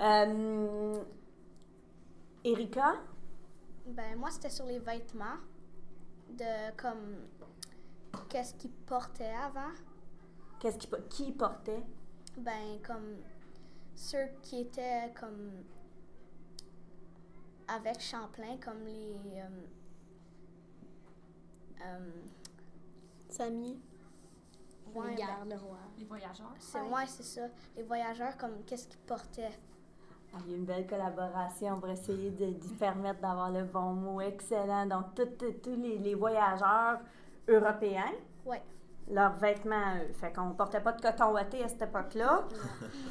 Euh, 0.00 0.94
Erika? 2.52 2.94
Ben, 3.86 4.18
moi, 4.18 4.30
c'était 4.30 4.50
sur 4.50 4.66
les 4.66 4.78
vêtements. 4.78 5.38
De 6.30 6.74
comme. 6.76 7.16
Qu'est-ce 8.28 8.54
qu'ils 8.54 8.70
portaient 8.70 9.34
avant. 9.34 9.72
Qu'est-ce 10.60 10.78
qui, 10.78 10.88
qui 11.08 11.32
portait? 11.32 11.82
Ben, 12.36 12.78
comme. 12.86 13.16
Ceux 13.94 14.28
qui 14.42 14.60
étaient 14.60 15.12
comme. 15.18 15.64
Avec 17.68 18.00
Champlain, 18.00 18.56
comme 18.58 18.84
les. 18.84 19.16
euh, 19.36 19.48
euh, 21.84 22.10
Samy. 23.28 23.80
ouais, 24.94 25.10
les 25.10 25.16
ben, 25.16 25.26
gardes-rois. 25.26 25.78
Les 25.98 26.04
voyageurs. 26.04 26.54
c'est 26.58 26.80
ouais, 26.80 27.06
c'est 27.06 27.22
ça. 27.22 27.48
Les 27.76 27.82
voyageurs, 27.82 28.36
comme 28.36 28.62
qu'est-ce 28.64 28.88
qu'ils 28.88 29.00
portaient? 29.00 29.58
Il 30.46 30.50
y 30.50 30.54
a 30.54 30.56
une 30.56 30.64
belle 30.64 30.86
collaboration 30.86 31.78
pour 31.78 31.88
essayer 31.90 32.30
de, 32.30 32.46
d'y 32.46 32.74
permettre 32.74 33.20
d'avoir 33.20 33.50
le 33.50 33.64
bon 33.64 33.92
mot. 33.92 34.20
Excellent. 34.20 34.86
Donc, 34.86 35.14
tous 35.14 35.76
les, 35.76 35.98
les 35.98 36.14
voyageurs 36.14 36.98
européens, 37.48 38.10
Ouais. 38.46 38.62
leurs 39.10 39.34
vêtements 39.34 39.96
eux. 39.96 40.12
Fait 40.14 40.32
qu'on 40.32 40.50
portait 40.54 40.80
pas 40.80 40.92
de 40.92 41.02
coton 41.02 41.32
ouaté 41.32 41.62
à 41.62 41.68
cette 41.68 41.82
époque-là. 41.82 42.44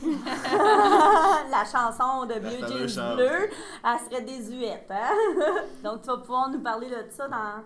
La 1.52 1.64
chanson 1.66 2.26
de 2.26 2.34
Vieux 2.40 2.88
chanson. 2.88 3.16
Bleu, 3.16 3.50
elle 3.84 4.00
serait 4.10 4.22
désuète. 4.24 4.90
Hein? 4.90 5.12
Donc, 5.84 6.02
tu 6.02 6.08
vas 6.08 6.18
pouvoir 6.18 6.50
nous 6.50 6.60
parler 6.62 6.90
de 6.90 7.06
ça 7.12 7.28
dans 7.28 7.36
à 7.38 7.64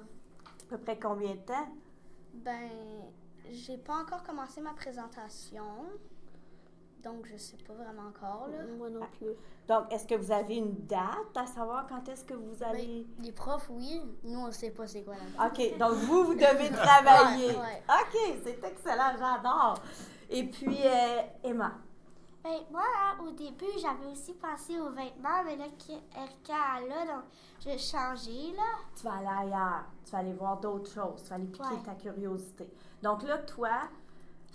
peu 0.69 0.77
près 0.77 0.97
combien 1.00 1.31
de 1.31 1.39
temps? 1.39 1.67
Ben, 2.33 2.69
j'ai 3.51 3.77
pas 3.77 3.95
encore 4.01 4.24
commencé 4.24 4.59
ma 4.62 4.74
présentation. 4.74 5.63
Donc, 7.05 7.27
je 7.31 7.38
sais 7.38 7.57
pas 7.57 7.74
vraiment 7.74 8.09
encore, 8.09 8.47
là. 8.47 8.57
Moi 8.79 8.89
non 8.89 9.05
plus. 9.19 9.29
Donc, 9.67 9.93
est-ce 9.93 10.07
que 10.07 10.15
vous 10.15 10.31
avez 10.31 10.55
une 10.55 10.74
date 10.88 11.35
à 11.35 11.45
savoir 11.45 11.85
quand 11.88 12.09
est-ce 12.09 12.25
que 12.25 12.33
vous 12.33 12.63
allez... 12.63 13.05
Les 13.19 13.31
profs, 13.31 13.69
oui. 13.69 14.01
Nous, 14.24 14.39
on 14.39 14.51
sait 14.51 14.71
pas 14.71 14.88
c'est 14.88 15.03
quoi 15.03 15.13
la 15.38 15.45
OK, 15.45 15.77
donc 15.79 15.91
vous, 15.93 16.24
vous 16.24 16.33
devez 16.33 16.71
travailler. 16.71 17.50
Ouais, 17.50 17.57
ouais. 17.57 17.83
OK, 17.88 18.39
c'est 18.43 18.63
excellent, 18.63 19.12
j'adore. 19.19 19.75
Et 20.31 20.45
puis, 20.45 20.79
euh, 20.83 21.21
Emma, 21.43 21.74
Ben, 22.43 22.62
moi, 22.71 22.81
hein, 22.83 23.24
au 23.24 23.31
début, 23.31 23.77
j'avais 23.79 24.12
aussi 24.12 24.33
pensé 24.33 24.79
aux 24.79 24.89
vêtements, 24.89 25.43
mais 25.45 25.57
là, 25.57 25.65
est 25.65 26.88
là, 26.88 27.05
donc 27.05 27.24
je 27.59 27.65
vais 27.69 27.77
changer, 27.77 28.51
là. 28.55 28.63
tu 28.95 29.03
vas 29.03 29.17
aller 29.17 29.51
ailleurs, 29.51 29.83
tu 30.03 30.12
vas 30.12 30.17
aller 30.19 30.33
voir 30.33 30.59
d'autres 30.59 30.89
choses, 30.91 31.21
tu 31.24 31.29
vas 31.29 31.35
aller 31.35 31.45
piquer 31.45 31.65
Ouais. 31.65 31.83
ta 31.85 31.93
curiosité. 31.93 32.67
Donc 33.03 33.21
là, 33.24 33.38
toi, 33.39 33.81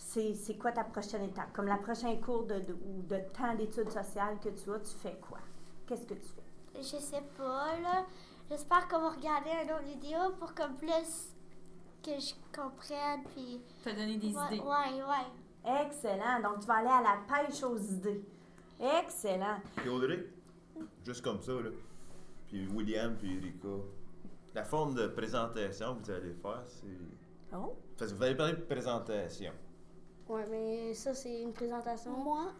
c'est 0.03 0.35
c'est 0.35 0.55
quoi 0.57 0.73
ta 0.73 0.85
prochaine 0.85 1.23
étape? 1.25 1.53
Comme 1.53 1.67
la 1.67 1.77
prochaine 1.77 2.21
cours 2.21 2.45
de, 2.45 2.59
de- 2.61 2.73
ou 2.73 3.03
de 3.03 3.19
temps 3.37 3.55
d'études 3.55 3.91
sociales 3.91 4.39
que 4.43 4.49
tu 4.49 4.71
as, 4.73 4.79
tu 4.81 4.95
fais 4.97 5.17
quoi? 5.21 5.39
Qu'est-ce 5.87 6.07
que 6.07 6.15
tu 6.15 6.21
fais? 6.21 6.43
Je 6.83 6.83
sais 7.03 7.23
pas, 7.37 7.79
là. 7.81 8.07
J'espère 8.49 8.89
qu'on 8.89 9.01
va 9.01 9.11
regarder 9.11 9.51
une 9.65 9.71
autre 9.73 9.85
vidéo 9.85 10.19
pour 10.39 10.55
que 10.55 10.63
plus 10.79 11.35
que 12.03 12.19
je 12.19 12.33
comprenne, 12.57 13.23
puis... 13.35 13.61
T'as 13.85 13.93
donné 13.93 14.17
des 14.17 14.35
Ouais, 14.35 14.47
idées. 14.57 14.61
ouais, 14.61 15.03
ouais. 15.03 15.83
Excellent. 15.87 16.41
Donc, 16.43 16.61
tu 16.61 16.67
vas 16.67 16.77
aller 16.77 16.89
à 16.89 17.03
la 17.03 17.19
pêche 17.29 17.63
aux 17.63 17.77
idées. 17.77 18.25
Excellent. 18.81 19.59
Puis 19.77 19.89
Audrey, 19.91 20.27
juste 21.05 21.23
comme 21.23 21.41
ça, 21.43 21.53
là. 21.53 21.69
Puis 22.49 22.67
William, 22.69 23.15
puis 23.17 23.37
Erika. 23.37 23.69
La 24.55 24.65
forme 24.65 24.95
de 24.95 25.07
présentation 25.09 25.97
que 25.97 26.05
vous 26.07 26.11
allez 26.11 26.33
faire, 26.33 26.63
c'est. 26.67 27.55
Oh. 27.57 27.77
Parce 27.99 28.11
que 28.13 28.17
vous 28.17 28.23
allez 28.25 28.35
parler 28.35 28.55
de 28.55 28.63
présentation. 28.63 29.53
Ouais, 30.31 30.47
mais 30.49 30.95
ça, 30.95 31.13
c'est 31.13 31.43
une 31.43 31.53
présentation. 31.53 32.13
Moi, 32.13 32.53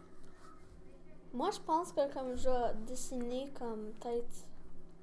moi, 1.33 1.49
je 1.51 1.59
pense 1.59 1.93
que 1.93 2.13
comme 2.13 2.35
je 2.35 2.49
vais 2.49 2.73
dessiner 2.85 3.49
comme 3.57 3.93
peut-être 3.99 4.45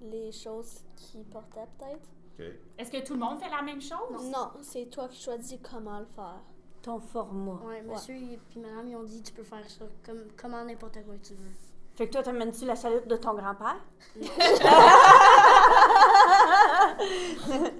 les 0.02 0.30
choses 0.30 0.82
qu'ils 0.94 1.24
portaient 1.24 1.66
peut-être. 1.78 2.54
Est-ce 2.76 2.90
que 2.92 3.04
tout 3.04 3.14
le 3.14 3.20
monde 3.20 3.40
fait 3.40 3.48
la 3.48 3.62
même 3.62 3.80
chose? 3.80 4.30
Non, 4.30 4.50
c'est 4.62 4.84
toi 4.90 5.08
qui 5.08 5.20
choisis 5.20 5.58
comment 5.62 5.98
le 5.98 6.06
faire. 6.14 6.42
Ton 6.82 7.00
format. 7.00 7.60
Ouais, 7.64 7.82
monsieur 7.82 8.14
et 8.14 8.38
puis 8.50 8.60
madame, 8.60 8.86
ils 8.86 8.96
ont 8.96 9.02
dit 9.02 9.22
tu 9.22 9.32
peux 9.32 9.42
faire 9.42 9.68
ça 9.68 9.86
comme, 10.04 10.26
comment 10.36 10.62
n'importe 10.62 11.02
quoi 11.04 11.14
que 11.14 11.26
tu 11.26 11.34
veux. 11.34 11.50
Fait 11.94 12.06
que 12.06 12.12
toi, 12.12 12.22
t'amènes-tu 12.22 12.64
la 12.66 12.76
chaloupe 12.76 13.08
de 13.08 13.16
ton 13.16 13.34
grand-père? 13.34 13.80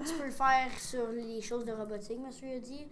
Tu 0.05 0.13
peux 0.17 0.25
le 0.25 0.31
faire 0.31 0.71
sur 0.77 1.07
les 1.09 1.41
choses 1.41 1.63
de 1.63 1.71
robotique, 1.71 2.19
monsieur 2.19 2.57
a 2.57 2.59
dit. 2.59 2.85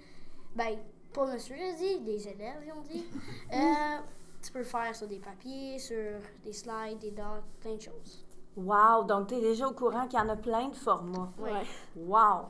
Ben, 0.56 0.78
pas 1.14 1.26
monsieur 1.26 1.56
a 1.56 1.74
dit, 1.74 2.00
des 2.02 2.28
élèves 2.28 2.64
ils 2.66 2.72
ont 2.72 2.82
dit. 2.82 3.06
Euh, 3.54 3.98
tu 4.42 4.52
peux 4.52 4.60
le 4.60 4.66
faire 4.66 4.94
sur 4.96 5.08
des 5.08 5.20
papiers, 5.20 5.80
sur 5.80 6.20
des 6.44 6.54
slides, 6.54 7.00
des 7.00 7.12
docs, 7.12 7.44
plein 7.62 7.76
de 7.76 7.82
choses. 7.82 8.26
Wow! 8.58 9.04
Donc, 9.06 9.28
t'es 9.28 9.40
déjà 9.40 9.68
au 9.68 9.74
courant 9.74 10.08
qu'il 10.08 10.20
y 10.20 10.22
en 10.22 10.30
a 10.30 10.36
plein 10.36 10.70
de 10.70 10.76
formats. 10.76 11.32
Ouais. 11.38 11.64
Wow! 11.96 12.48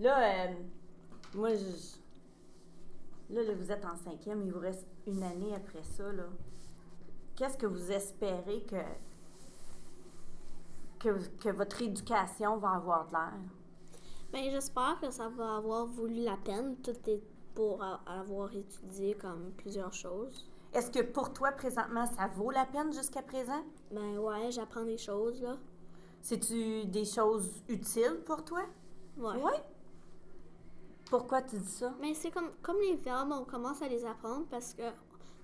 Là, 0.00 0.46
euh, 0.46 0.54
moi, 1.34 1.50
je... 1.54 3.34
Là, 3.34 3.42
là, 3.42 3.54
vous 3.54 3.70
êtes 3.70 3.84
en 3.84 3.96
cinquième, 3.96 4.42
il 4.42 4.52
vous 4.52 4.60
reste 4.60 4.86
une 5.06 5.22
année 5.22 5.54
après 5.54 5.82
ça, 5.84 6.10
là. 6.12 6.24
Qu'est-ce 7.36 7.56
que 7.56 7.66
vous 7.66 7.90
espérez 7.90 8.62
que, 8.62 8.76
que, 10.98 11.28
que 11.38 11.48
votre 11.50 11.80
éducation 11.82 12.56
va 12.58 12.72
avoir 12.72 13.06
de 13.06 13.12
l'air? 13.12 13.32
Ben, 14.32 14.50
j'espère 14.50 14.98
que 15.00 15.10
ça 15.10 15.28
va 15.28 15.56
avoir 15.56 15.86
voulu 15.86 16.22
la 16.22 16.36
peine. 16.36 16.76
Tout 16.82 16.96
est 17.06 17.22
pour 17.54 17.82
avoir 18.06 18.54
étudié 18.54 19.14
comme 19.14 19.52
plusieurs 19.56 19.92
choses. 19.92 20.48
Est-ce 20.72 20.90
que 20.90 21.02
pour 21.02 21.32
toi, 21.32 21.52
présentement, 21.52 22.06
ça 22.06 22.28
vaut 22.28 22.50
la 22.50 22.64
peine 22.64 22.92
jusqu'à 22.92 23.22
présent? 23.22 23.62
Ben 23.90 24.16
ouais, 24.18 24.50
j'apprends 24.50 24.84
des 24.84 24.96
choses, 24.98 25.42
là. 25.42 25.58
C'est-tu 26.22 26.86
des 26.86 27.04
choses 27.04 27.62
utiles 27.68 28.20
pour 28.24 28.44
toi? 28.44 28.62
Ouais. 29.18 29.34
Oui. 29.42 29.52
Pourquoi 31.10 31.42
tu 31.42 31.58
dis 31.58 31.68
ça? 31.68 31.92
Mais 32.00 32.14
c'est 32.14 32.30
comme, 32.30 32.50
comme 32.62 32.78
les 32.80 32.96
verbes, 32.96 33.32
on 33.32 33.44
commence 33.44 33.82
à 33.82 33.88
les 33.88 34.04
apprendre 34.04 34.46
parce 34.50 34.72
que 34.72 34.82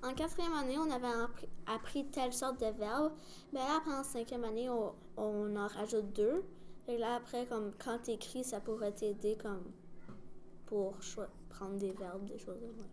en 0.02 0.14
quatrième 0.14 0.54
année, 0.54 0.78
on 0.78 0.90
avait 0.90 1.08
appris, 1.08 1.48
appris 1.66 2.06
telle 2.06 2.32
sorte 2.32 2.60
de 2.60 2.66
verbes. 2.78 3.12
Mais 3.52 3.58
là, 3.58 3.76
après 3.78 3.94
en 3.94 4.04
cinquième 4.04 4.44
année, 4.44 4.70
on, 4.70 4.94
on 5.16 5.56
en 5.56 5.66
rajoute 5.66 6.12
deux. 6.14 6.42
Et 6.86 6.96
là, 6.96 7.16
après, 7.16 7.44
comme 7.46 7.72
quand 7.84 7.98
tu 8.04 8.12
écris, 8.12 8.44
ça 8.44 8.60
pourrait 8.60 8.92
t'aider 8.92 9.36
comme 9.36 9.64
pour 10.66 11.02
choi- 11.02 11.28
des 11.78 11.92
verbes, 11.92 12.24
des 12.26 12.38
choses 12.38 12.60
de 12.60 12.66
même. 12.66 12.86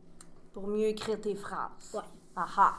Pour 0.54 0.68
mieux 0.68 0.86
écrire 0.88 1.20
tes 1.20 1.36
phrases. 1.36 1.94
Ouais. 1.94 2.02
Aha. 2.36 2.76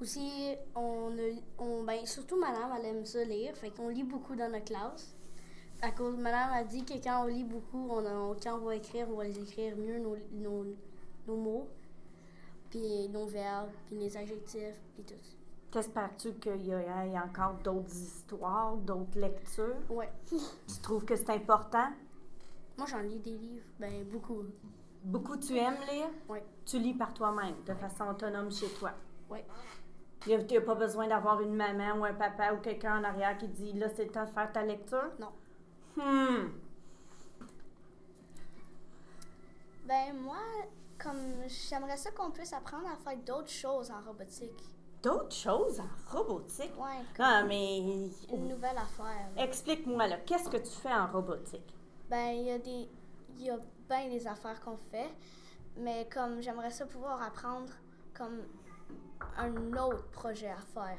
Aussi, 0.00 0.54
on, 0.76 1.10
a- 1.18 1.42
on 1.62 1.82
ben, 1.82 2.06
surtout 2.06 2.38
madame, 2.38 2.70
elle 2.78 2.86
aime 2.86 3.04
ça 3.04 3.24
lire, 3.24 3.56
fait 3.56 3.70
qu'on 3.70 3.88
lit 3.88 4.04
beaucoup 4.04 4.36
dans 4.36 4.50
notre 4.50 4.64
classe. 4.66 5.14
À 5.82 5.90
cause, 5.90 6.16
madame 6.16 6.50
a 6.52 6.64
dit 6.64 6.84
que 6.84 6.94
quand 7.02 7.24
on 7.24 7.26
lit 7.26 7.44
beaucoup, 7.44 7.88
on, 7.90 8.04
a- 8.06 8.36
quand 8.42 8.54
on 8.56 8.64
va 8.64 8.76
écrire, 8.76 9.06
on 9.10 9.16
va 9.16 9.24
les 9.24 9.38
écrire 9.38 9.76
mieux, 9.76 9.98
nos, 9.98 10.16
nos, 10.32 10.64
nos 11.26 11.36
mots, 11.36 11.68
puis 12.70 13.08
nos 13.08 13.26
verbes, 13.26 13.70
puis 13.86 13.96
les 13.96 14.16
adjectifs, 14.16 14.80
puis 14.94 15.04
tout. 15.04 15.14
T'espères-tu 15.70 16.32
qu'il 16.34 16.62
y 16.66 16.70
ait 16.70 17.18
encore 17.18 17.54
d'autres 17.62 17.94
histoires, 17.94 18.76
d'autres 18.76 19.18
lectures? 19.18 19.76
Ouais. 19.90 20.10
Tu 20.26 20.36
trouves 20.80 21.04
que 21.04 21.14
c'est 21.16 21.30
important? 21.30 21.88
Moi, 22.78 22.86
j'en 22.88 23.00
lis 23.00 23.18
des 23.18 23.36
livres, 23.36 23.66
ben, 23.78 24.04
beaucoup. 24.04 24.44
Beaucoup 25.02 25.36
tu 25.36 25.56
aimes 25.56 25.80
lire? 25.90 26.08
Ouais. 26.28 26.44
Tu 26.64 26.78
lis 26.78 26.94
par 26.94 27.12
toi-même, 27.12 27.56
de 27.66 27.74
façon 27.74 28.08
autonome 28.08 28.50
chez 28.52 28.68
toi? 28.74 28.92
Ouais. 29.28 29.44
Tu 30.20 30.30
n'as 30.30 30.60
pas 30.60 30.74
besoin 30.74 31.08
d'avoir 31.08 31.40
une 31.40 31.54
maman 31.54 31.98
ou 31.98 32.04
un 32.04 32.14
papa 32.14 32.52
ou 32.52 32.58
quelqu'un 32.58 33.00
en 33.00 33.04
arrière 33.04 33.36
qui 33.38 33.48
dit 33.48 33.72
là, 33.72 33.88
c'est 33.88 34.04
le 34.04 34.10
temps 34.10 34.24
de 34.24 34.30
faire 34.30 34.52
ta 34.52 34.62
lecture? 34.64 35.10
Non. 35.18 35.32
Hmm. 35.96 36.48
Ben 39.86 40.14
moi, 40.22 40.36
comme 41.02 41.16
j'aimerais 41.48 41.96
ça 41.96 42.10
qu'on 42.10 42.30
puisse 42.30 42.52
apprendre 42.52 42.86
à 42.88 42.96
faire 42.96 43.18
d'autres 43.24 43.48
choses 43.50 43.90
en 43.90 44.00
robotique. 44.06 44.62
D'autres 45.02 45.34
choses 45.34 45.80
en 45.80 46.16
robotique? 46.16 46.72
Ouais, 46.78 47.02
Ah, 47.18 47.42
mais 47.44 47.78
une 47.78 48.48
nouvelle 48.48 48.76
affaire. 48.76 49.28
explique-moi 49.36 50.06
là, 50.08 50.16
qu'est-ce 50.18 50.48
que 50.50 50.56
tu 50.58 50.70
fais 50.70 50.92
en 50.92 51.06
robotique? 51.06 51.74
Ben 52.10 52.28
il 52.32 52.44
y 52.46 52.50
a 52.50 52.58
des 52.58 52.88
il 53.36 53.44
y 53.44 53.50
a 53.50 53.58
bien 53.88 54.08
des 54.08 54.26
affaires 54.26 54.60
qu'on 54.60 54.76
fait, 54.76 55.10
mais 55.76 56.08
comme 56.12 56.40
j'aimerais 56.40 56.70
ça 56.70 56.86
pouvoir 56.86 57.22
apprendre 57.22 57.72
comme 58.14 58.42
un 59.36 59.72
autre 59.76 60.08
projet 60.10 60.48
à 60.50 60.56
faire. 60.56 60.98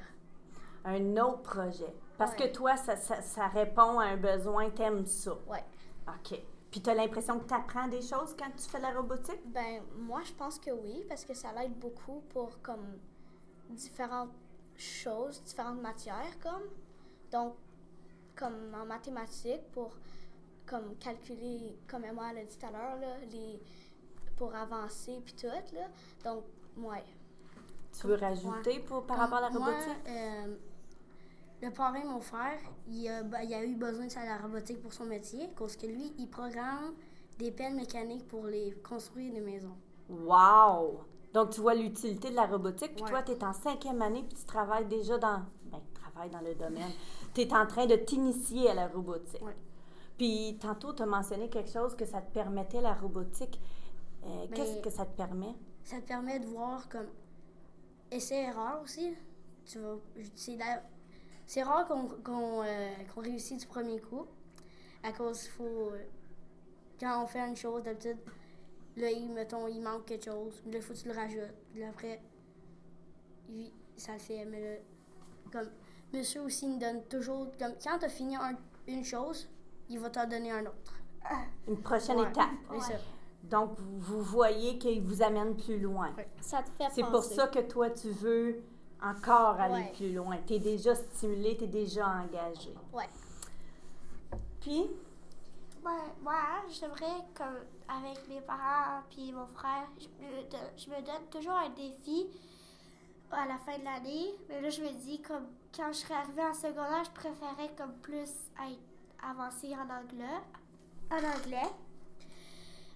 Un 0.86 1.18
autre 1.18 1.42
projet. 1.42 1.94
Parce 2.18 2.32
Ouais. 2.32 2.50
que 2.50 2.54
toi, 2.54 2.78
ça, 2.78 2.96
ça, 2.96 3.22
ça 3.22 3.48
répond 3.48 4.00
à 4.00 4.06
un 4.06 4.18
besoin, 4.18 4.70
t'aimes 4.70 5.06
ça. 5.06 5.34
Ouais. 5.48 5.64
OK. 6.08 6.42
Puis 6.72 6.82
tu 6.82 6.90
as 6.90 6.94
l'impression 6.96 7.40
que 7.40 7.46
tu 7.46 7.54
apprends 7.54 7.88
des 7.88 8.02
choses 8.02 8.36
quand 8.38 8.50
tu 8.56 8.70
fais 8.70 8.80
la 8.80 8.92
robotique? 8.92 9.42
Ben 9.52 9.82
moi 9.98 10.22
je 10.24 10.34
pense 10.34 10.60
que 10.60 10.70
oui 10.72 11.04
parce 11.10 11.26
que 11.26 11.34
ça 11.34 11.52
l'aide 11.54 11.74
beaucoup 11.80 12.22
pour 12.30 12.62
comme 12.62 12.98
différentes 13.72 14.32
choses, 14.78 15.44
différentes 15.44 15.82
matières 15.82 16.40
comme 16.42 16.64
donc 17.32 17.56
comme 18.36 18.74
en 18.80 18.86
mathématiques 18.86 19.70
pour 19.72 19.98
comme 20.70 20.96
calculer 20.98 21.78
comme 21.88 22.06
Emma 22.06 22.34
l'a 22.34 22.44
dit 22.46 22.58
tout 22.58 22.66
à 22.66 22.72
l'heure 22.72 22.98
les 23.32 23.60
pour 24.38 24.54
avancer 24.56 25.20
puis 25.26 25.34
tout 25.34 25.48
là. 25.48 25.88
Donc 26.24 26.44
ouais. 26.78 27.04
Tu 28.00 28.08
veux 28.08 28.16
rajouter 28.16 28.80
pour, 28.80 29.06
par 29.06 29.18
rapport 29.18 29.40
à 29.40 29.42
la 29.42 29.50
Moi, 29.50 29.66
robotique? 29.66 29.98
euh, 30.08 30.56
le 31.62 31.72
parrain, 31.72 32.06
mon 32.06 32.22
frère, 32.22 32.60
il 32.88 33.10
a, 33.10 33.44
il 33.44 33.54
a 33.54 33.66
eu 33.66 33.76
besoin 33.76 34.06
de 34.08 34.14
la 34.14 34.38
robotique 34.38 34.82
pour 34.82 34.94
son 34.94 35.06
métier, 35.06 35.50
parce 35.58 35.76
que 35.76 35.88
lui, 35.88 36.14
il 36.18 36.30
programme 36.30 36.94
des 37.38 37.52
pelles 37.52 37.74
mécaniques 37.76 38.28
pour 38.28 38.46
les 38.46 38.72
construire 38.88 39.34
des 39.34 39.42
maisons. 39.42 39.76
Wow! 40.08 41.02
Donc, 41.34 41.50
tu 41.50 41.62
vois 41.62 41.74
l'utilité 41.74 42.30
de 42.30 42.36
la 42.36 42.46
robotique, 42.46 42.94
puis 42.94 43.04
Ouais. 43.04 43.10
toi, 43.10 43.24
tu 43.24 43.32
es 43.34 43.44
en 43.44 43.54
cinquième 43.54 44.02
année, 44.02 44.24
puis 44.24 44.38
tu 44.38 44.46
travailles 44.46 44.86
déjà 44.86 45.18
dans... 45.18 45.42
Ben, 45.66 45.82
travailles 45.94 46.30
dans 46.30 46.42
le 46.42 46.56
domaine. 46.56 46.92
Tu 47.34 47.42
es 47.42 47.54
en 47.54 47.66
train 47.68 47.86
de 47.86 47.96
t'initier 47.96 48.70
à 48.70 48.76
la 48.76 48.88
robotique. 48.88 49.42
Ouais. 49.42 49.56
Puis, 50.20 50.58
tantôt, 50.62 50.94
tu 50.94 51.02
as 51.02 51.06
mentionné 51.08 51.50
quelque 51.50 51.72
chose 51.72 51.96
que 51.96 52.06
ça 52.06 52.22
te 52.22 52.32
permettait, 52.32 52.82
la 52.82 52.94
robotique. 52.94 53.60
Euh, 54.26 54.46
Qu'est-ce 54.54 54.82
que 54.82 54.90
ça 54.92 55.06
te 55.06 55.16
permet? 55.16 55.56
Ça 55.84 56.02
te 56.02 56.08
permet 56.08 56.40
de 56.40 56.46
voir 56.46 56.88
comme 56.90 57.08
essai-erreur 58.12 58.82
aussi. 58.84 59.16
Tu 59.66 59.80
vas, 59.80 59.96
c'est, 61.48 61.64
rare 61.64 61.88
qu'on, 61.88 62.08
qu'on, 62.24 62.64
euh, 62.64 62.90
réussit 63.18 63.60
du 63.62 63.66
premier 63.66 64.00
coup, 64.02 64.26
à 65.04 65.14
cause 65.14 65.48
faut... 65.48 65.64
euh, 65.94 66.04
Quand 67.00 67.24
on 67.24 67.28
fait 67.28 67.40
une 67.48 67.56
chose, 67.56 67.82
d'habitude, 67.84 68.18
là, 68.98 69.10
il, 69.10 69.32
mettons, 69.32 69.68
il 69.68 69.82
manque 69.82 70.06
quelque 70.06 70.26
chose, 70.26 70.62
là, 70.66 70.74
il 70.78 70.82
faut 70.82 70.94
que 70.94 71.00
tu 71.00 71.08
le 71.08 71.14
rajoutes. 71.14 71.54
Puis 71.74 71.84
après, 71.84 72.22
ça 73.98 74.14
le 74.14 74.20
fait, 74.20 74.44
mais 74.46 74.62
là, 74.76 74.82
comme, 75.52 75.70
monsieur 76.14 76.42
aussi 76.42 76.68
nous 76.68 76.78
donne 76.78 77.04
toujours, 77.06 77.48
comme, 77.58 77.74
quand 77.82 78.00
tu 78.00 78.06
as 78.06 78.10
fini 78.10 78.36
un- 78.36 78.58
une 78.88 79.04
chose, 79.06 79.48
il 79.90 80.00
va 80.00 80.10
t'en 80.10 80.28
donner 80.28 80.52
un 80.52 80.62
autre. 80.66 80.94
Une 81.68 81.82
prochaine 81.82 82.20
Ouais. 82.20 82.30
étape. 82.30 82.50
Donc, 83.44 83.72
vous 83.80 84.22
voyez 84.22 84.78
qu'il 84.78 85.02
vous 85.02 85.22
amène 85.22 85.56
plus 85.56 85.80
loin. 85.80 86.12
Ouais. 86.18 86.28
Ça 86.42 86.62
te 86.62 86.70
fait 86.72 86.90
C'est 86.92 87.04
pour 87.04 87.24
ça 87.24 87.48
que 87.48 87.60
toi, 87.60 87.90
tu 87.90 88.10
veux 88.10 88.62
encore 89.02 89.60
aller 89.60 89.74
Ouais. 89.86 89.94
plus 89.96 90.14
loin. 90.14 90.38
Tu 90.46 90.54
es 90.56 90.60
déjà 90.60 90.94
stimulé, 90.96 91.56
tu 91.58 91.64
es 91.64 91.68
déjà 91.68 92.08
engagé. 92.08 92.74
Ouais. 92.94 93.10
Puis, 94.62 94.90
Ouais, 95.86 95.92
moi, 96.22 96.34
j'aimerais, 96.68 97.24
comme 97.34 97.56
avec 97.88 98.28
mes 98.28 98.42
parents 98.42 99.02
puis 99.10 99.32
mon 99.32 99.48
frère, 99.48 99.88
je 99.98 100.08
me, 100.08 100.42
don- 100.52 100.58
je 100.76 100.90
me 100.90 100.96
donne 100.98 101.26
toujours 101.32 101.54
un 101.54 101.70
défi 101.70 102.28
à 103.32 103.46
la 103.48 103.58
fin 103.60 103.78
de 103.80 103.86
l'année. 103.86 104.36
Mais 104.50 104.60
là, 104.60 104.70
je 104.70 104.82
me 104.82 104.90
dis, 104.92 105.22
comme 105.22 105.46
quand 105.74 105.88
je 105.94 106.00
serais 106.00 106.16
arrivée 106.16 106.44
en 106.44 106.54
secondaire, 106.54 107.06
je 107.06 107.12
préférais 107.12 107.72
comme 107.78 107.94
plus 108.02 108.30
être 108.68 108.80
avancée 109.24 109.74
en 109.76 109.90
anglais. 109.90 110.42
En 111.12 111.18
anglais. 111.18 111.70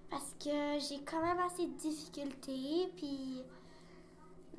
Parce 0.09 0.35
que 0.39 0.79
j'ai 0.79 1.03
quand 1.03 1.21
même 1.21 1.39
assez 1.39 1.65
de 1.67 1.77
difficultés, 1.77 2.91
puis... 2.95 3.43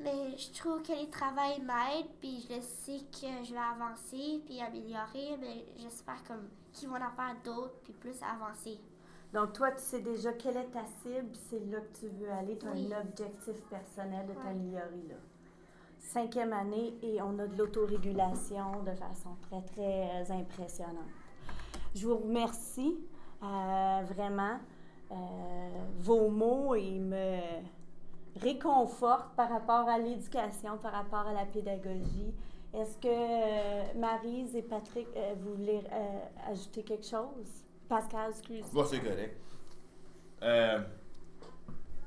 Mais 0.01 0.37
je 0.37 0.51
trouve 0.59 0.81
que 0.81 0.91
les 0.91 1.09
travails 1.09 1.61
m'aident, 1.61 2.09
puis 2.19 2.45
je 2.49 2.59
sais 2.59 2.99
que 3.13 3.45
je 3.45 3.53
vais 3.53 3.57
avancer, 3.59 4.41
puis 4.45 4.59
améliorer, 4.61 5.37
mais 5.39 5.65
j'espère 5.77 6.21
comme 6.27 6.49
qu'ils 6.73 6.89
vont 6.89 6.95
en 6.95 7.11
faire 7.11 7.33
d'autres, 7.45 7.75
puis 7.81 7.93
plus 7.93 8.17
avancer. 8.21 8.77
donc 9.33 9.53
toi, 9.53 9.71
tu 9.71 9.81
sais 9.81 10.01
déjà 10.01 10.33
quelle 10.33 10.57
est 10.57 10.71
ta 10.71 10.85
cible, 11.01 11.33
c'est 11.49 11.61
là 11.71 11.79
que 11.79 11.97
tu 11.97 12.07
veux 12.09 12.29
aller. 12.29 12.57
Tu 12.57 12.67
as 12.67 12.71
Oui. 12.71 12.93
un 12.93 12.99
objectif 13.01 13.61
personnel 13.69 14.27
de 14.27 14.33
t'améliorer 14.33 15.03
là. 15.07 15.15
Cinquième 15.97 16.51
année 16.51 16.97
et 17.01 17.21
on 17.21 17.39
a 17.39 17.47
de 17.47 17.55
l'autorégulation 17.57 18.83
de 18.83 18.91
façon 18.93 19.35
très, 19.49 19.61
très 19.61 20.21
euh, 20.29 20.33
impressionnante. 20.33 21.07
Je 21.95 22.05
vous 22.05 22.17
remercie 22.17 22.97
euh, 23.41 24.01
vraiment. 24.03 24.59
Euh, 25.11 25.15
vos 25.99 26.29
mots, 26.29 26.75
ils 26.75 26.99
me 26.99 27.39
réconfortent 28.41 29.33
par 29.35 29.49
rapport 29.49 29.87
à 29.87 29.97
l'éducation, 29.97 30.77
par 30.77 30.91
rapport 30.91 31.25
à 31.25 31.31
la 31.31 31.45
pédagogie. 31.45 32.33
Est-ce 32.73 32.97
que 32.97 33.07
euh, 33.07 33.93
Maryse 33.95 34.53
et 34.57 34.61
Patrick, 34.61 35.07
euh, 35.15 35.35
vous 35.39 35.55
voulez 35.55 35.81
ajouter 36.45 36.83
quelque 36.83 37.05
chose? 37.05 37.63
Pascal, 37.87 38.31
excuse. 38.31 38.65
Bon, 38.73 38.83
c'est 38.83 38.99
correct. 38.99 39.39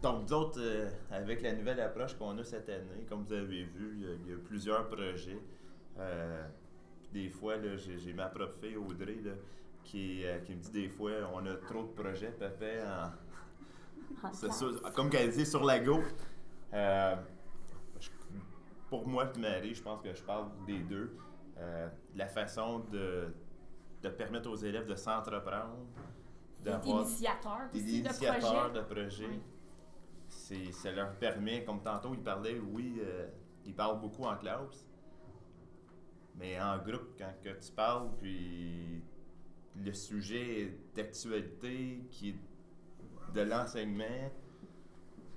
Donc, 0.02 0.26
d'autres, 0.26 0.60
euh, 0.60 0.90
avec 1.10 1.40
la 1.40 1.54
nouvelle 1.54 1.80
approche 1.80 2.14
qu'on 2.14 2.36
a 2.36 2.44
cette 2.44 2.68
année, 2.68 3.06
comme 3.08 3.24
vous 3.24 3.32
avez 3.32 3.64
vu, 3.64 3.96
il 3.96 4.02
y 4.02 4.06
a, 4.06 4.36
il 4.36 4.38
plusieurs 4.40 4.86
projets. 4.88 5.38
Des 7.12 7.30
fois, 7.30 7.54
j'ai, 7.76 8.12
ma 8.12 8.26
Audrey, 8.26 9.16
là, 9.24 9.32
qui, 9.88 10.24
euh, 10.26 10.38
qui 10.40 10.54
me 10.54 10.60
dit 10.60 10.70
des 10.70 10.88
fois, 10.90 11.12
on 11.32 11.46
a 11.46 11.54
trop 11.54 11.82
de 11.82 11.88
projets, 12.02 12.30
papa, 12.30 13.10
en, 14.22 14.90
comme 14.94 15.08
qu'elle 15.08 15.30
dit, 15.30 15.46
sur 15.46 15.64
la 15.64 15.78
go. 15.80 16.00
Euh, 16.74 17.16
je- 17.98 18.10
pour 18.90 19.06
moi 19.08 19.30
et 19.34 19.38
Marie, 19.38 19.74
je 19.74 19.82
pense 19.82 20.02
que 20.02 20.12
je 20.12 20.22
parle 20.22 20.48
des 20.66 20.80
deux. 20.80 21.16
Euh, 21.56 21.88
la 22.14 22.26
façon 22.28 22.80
de, 22.92 23.32
de 24.02 24.08
permettre 24.10 24.50
aux 24.50 24.56
élèves 24.56 24.86
de 24.86 24.94
s'entreprendre, 24.94 25.86
Des 26.62 26.70
d'avoir 26.70 27.02
initiateurs 27.02 27.70
des 27.72 27.78
aussi 27.82 28.02
de 28.02 28.06
initiateurs 28.08 28.68
projets. 28.68 28.72
de 28.74 28.80
projets. 28.82 29.26
Oui. 29.28 29.40
C'est, 30.28 30.72
ça 30.72 30.92
leur 30.92 31.12
permet, 31.16 31.64
comme 31.64 31.80
tantôt 31.82 32.12
il 32.12 32.22
parlait, 32.22 32.58
oui, 32.58 33.00
ils 33.64 33.74
parlent 33.74 33.98
beaucoup 34.00 34.24
en 34.24 34.36
classe, 34.36 34.86
mais 36.36 36.60
en 36.60 36.76
groupe, 36.78 37.16
quand 37.16 37.32
que 37.42 37.48
tu 37.58 37.72
parles, 37.72 38.10
puis 38.18 39.02
le 39.84 39.92
sujet 39.92 40.76
d'actualité 40.94 42.02
qui 42.10 42.30
est 42.30 42.36
de 43.34 43.40
l'enseignement, 43.42 44.30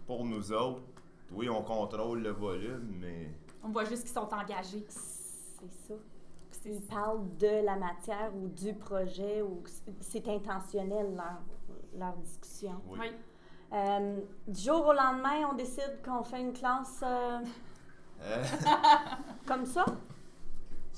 pour 0.07 0.25
nous 0.25 0.51
autres, 0.51 0.83
oui, 1.31 1.49
on 1.49 1.61
contrôle 1.63 2.21
le 2.23 2.31
volume, 2.31 2.97
mais 2.99 3.29
On 3.63 3.69
voit 3.69 3.85
juste 3.85 4.03
qu'ils 4.03 4.13
sont 4.13 4.33
engagés. 4.33 4.85
C'est 4.89 5.71
ça. 5.87 5.93
Ils 6.65 6.81
parlent 6.81 7.25
de 7.37 7.65
la 7.65 7.75
matière 7.75 8.31
ou 8.35 8.47
du 8.47 8.73
projet 8.73 9.41
ou 9.41 9.63
c'est 9.99 10.27
intentionnel 10.27 11.15
leur, 11.15 11.41
leur 11.97 12.15
discussion. 12.17 12.81
oui. 12.89 12.99
Oui. 13.01 13.07
Euh, 13.73 14.19
du 14.49 14.59
jour 14.59 14.85
au 14.87 14.91
lendemain, 14.93 15.47
on 15.49 15.53
décide 15.55 15.99
qu'on 16.03 16.23
fait 16.23 16.41
une 16.41 16.51
classe 16.51 17.01
euh, 17.03 17.39
Euh, 18.21 18.43
comme 19.47 19.65
ça? 19.65 19.85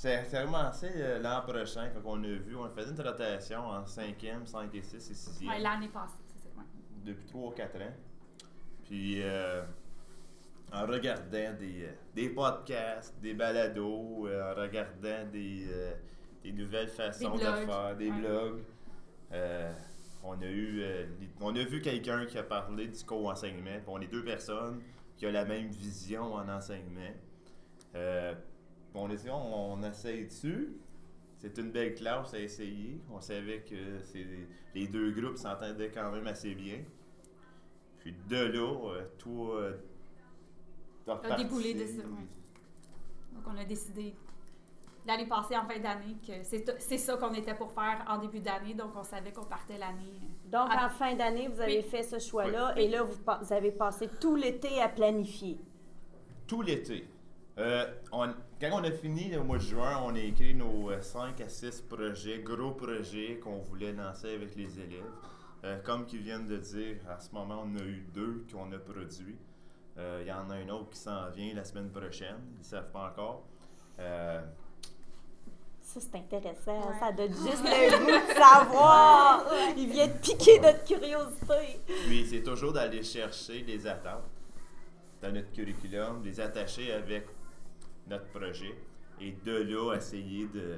C'est, 0.04 0.26
c'est 0.26 0.44
commencé 0.44 0.90
euh, 0.98 1.20
l'an 1.20 1.42
prochain, 1.48 1.90
quand 1.94 2.02
on 2.04 2.22
a 2.24 2.28
vu, 2.28 2.58
on 2.58 2.70
faisait 2.70 2.92
une 2.92 3.02
rotation 3.02 3.60
en 3.62 3.84
5e, 3.84 4.46
5 4.46 4.76
et 4.76 4.82
6 4.82 4.96
et 4.96 5.46
6e. 5.46 5.48
Ouais, 5.48 5.60
L'année 5.60 5.88
passée, 5.88 6.18
c'est 6.28 6.44
ça. 6.44 6.50
ouais. 6.58 6.66
depuis 7.06 7.26
3 7.28 7.48
ou 7.48 7.52
4 7.52 7.76
ans. 7.78 7.94
Puis 8.84 9.22
euh, 9.22 9.64
en 10.74 10.86
regardant 10.86 11.54
des, 11.58 11.86
euh, 11.86 11.94
des 12.14 12.30
podcasts, 12.30 13.18
des 13.22 13.34
balados, 13.34 14.28
euh, 14.28 14.52
en 14.52 14.60
regardant 14.60 15.26
des, 15.32 15.68
des 16.44 16.52
nouvelles 16.52 16.90
façons 16.90 17.36
de 17.36 17.40
blogs, 17.40 17.66
faire, 17.66 17.96
des 17.96 18.12
ouais. 18.12 18.20
blogs, 18.20 18.64
on 20.22 20.34
a 20.34 20.46
eu 20.46 20.84
on 21.40 21.56
a 21.56 21.64
vu 21.64 21.80
quelqu'un 21.80 22.26
qui 22.26 22.38
a 22.38 22.44
parlé 22.44 22.88
du 22.88 23.04
co-enseignement. 23.06 23.80
On 23.88 24.02
est 24.02 24.08
deux 24.08 24.26
personnes 24.26 24.82
qui 25.16 25.28
ont 25.28 25.32
la 25.32 25.46
même 25.46 25.70
vision 25.70 26.34
en 26.34 26.50
enseignement. 26.50 27.14
On 28.96 29.08
dit, 29.08 29.30
on, 29.30 29.74
on 29.74 29.84
essaye 29.84 30.26
dessus. 30.26 30.74
C'est 31.38 31.58
une 31.58 31.72
belle 31.72 31.94
classe 31.96 32.34
à 32.34 32.40
essayer. 32.40 33.02
On 33.12 33.20
savait 33.20 33.62
que 33.62 34.00
c'est, 34.04 34.26
les 34.76 34.88
deux 34.88 35.12
groupes 35.12 35.38
s'entendaient 35.38 35.92
quand 35.92 36.12
même 36.12 36.28
assez 36.28 36.54
bien. 36.56 36.80
Puis 38.00 38.14
de 38.30 38.38
là, 38.38 38.72
euh, 38.92 39.06
tout 39.18 39.50
euh, 39.52 39.74
a 41.08 41.20
A 41.34 41.36
déboulé 41.36 41.74
de 41.74 41.86
ça. 41.86 42.04
Donc, 42.04 43.44
on 43.48 43.58
a 43.58 43.66
décidé 43.66 44.14
l'année 45.06 45.28
passée, 45.28 45.58
en 45.58 45.66
fin 45.66 45.80
d'année, 45.80 46.16
que 46.26 46.44
c'est 46.44 46.64
c'est 46.80 46.98
ça 46.98 47.18
qu'on 47.18 47.34
était 47.34 47.56
pour 47.56 47.72
faire 47.72 48.06
en 48.08 48.18
début 48.20 48.40
d'année. 48.40 48.74
Donc, 48.74 48.92
on 48.96 49.04
savait 49.04 49.32
qu'on 49.34 49.44
partait 49.46 49.78
l'année. 49.78 50.22
euh, 50.22 50.50
Donc, 50.52 50.70
en 50.72 50.90
fin 50.90 51.16
d'année, 51.16 51.48
vous 51.50 51.60
avez 51.60 51.78
Oui. 51.78 51.84
fait 51.84 52.04
ce 52.04 52.20
choix-là 52.20 52.78
et 52.78 52.88
là, 52.88 53.04
vous, 53.04 53.18
pa- 53.24 53.40
vous 53.42 53.52
avez 53.52 53.72
passé 53.72 54.08
tout 54.22 54.36
l'été 54.36 54.80
à 54.82 54.88
planifier. 54.88 55.58
Tout 56.48 56.62
l'été. 56.62 57.06
Euh, 57.60 57.86
on- 58.12 58.34
quand 58.60 58.70
on 58.72 58.84
a 58.84 58.92
fini 58.92 59.36
au 59.38 59.44
mois 59.44 59.58
de 59.58 59.64
juin, 59.64 60.02
on 60.04 60.16
a 60.16 60.20
écrit 60.20 60.56
nos 60.56 60.90
5 61.02 61.40
à 61.42 61.50
6 61.50 61.82
projets, 61.82 62.40
gros 62.40 62.72
projets 62.72 63.40
qu'on 63.44 63.60
voulait 63.60 63.92
lancer 63.94 64.34
avec 64.36 64.56
les 64.56 64.80
élèves. 64.80 65.04
Euh, 65.64 65.80
comme 65.84 66.06
qu'ils 66.06 66.22
viennent 66.22 66.48
de 66.48 66.58
dire, 66.58 66.98
à 67.10 67.20
ce 67.20 67.32
moment, 67.32 67.64
on 67.66 67.78
a 67.78 67.84
eu 67.84 68.06
deux 68.14 68.44
qu'on 68.52 68.72
a 68.72 68.80
produits. 68.80 69.38
Euh, 69.98 70.20
Il 70.22 70.28
y 70.28 70.32
en 70.32 70.50
a 70.50 70.56
un 70.56 70.70
autre 70.70 70.90
qui 70.90 70.98
s'en 71.00 71.30
vient 71.30 71.54
la 71.54 71.64
semaine 71.64 71.90
prochaine. 71.90 72.38
Ils 72.56 72.60
ne 72.60 72.64
savent 72.64 72.92
pas 72.92 73.10
encore. 73.12 73.44
Euh, 74.00 74.42
Ça, 75.80 76.00
c'est 76.02 76.16
intéressant. 76.16 76.90
Ouais. 76.90 77.00
Ça 77.00 77.12
donne 77.12 77.32
juste 77.34 77.64
le 77.64 78.00
goût 78.00 78.28
de 78.28 78.34
savoir. 78.34 79.46
Il 79.78 79.90
vient 79.92 80.08
de 80.08 80.14
piquer 80.14 80.60
notre 80.60 80.84
curiosité. 80.86 81.80
Puis 82.08 82.26
c'est 82.28 82.42
toujours 82.42 82.74
d'aller 82.74 83.04
chercher 83.04 83.62
les 83.62 83.86
attentes 83.86 84.24
dans 85.22 85.32
notre 85.32 85.52
curriculum, 85.52 86.22
les 86.24 86.40
attacher 86.40 86.92
avec 86.92 87.28
notre 88.08 88.26
projet 88.28 88.76
et 89.22 89.32
de 89.46 89.52
là 89.58 89.96
essayer 89.96 90.48
de, 90.48 90.78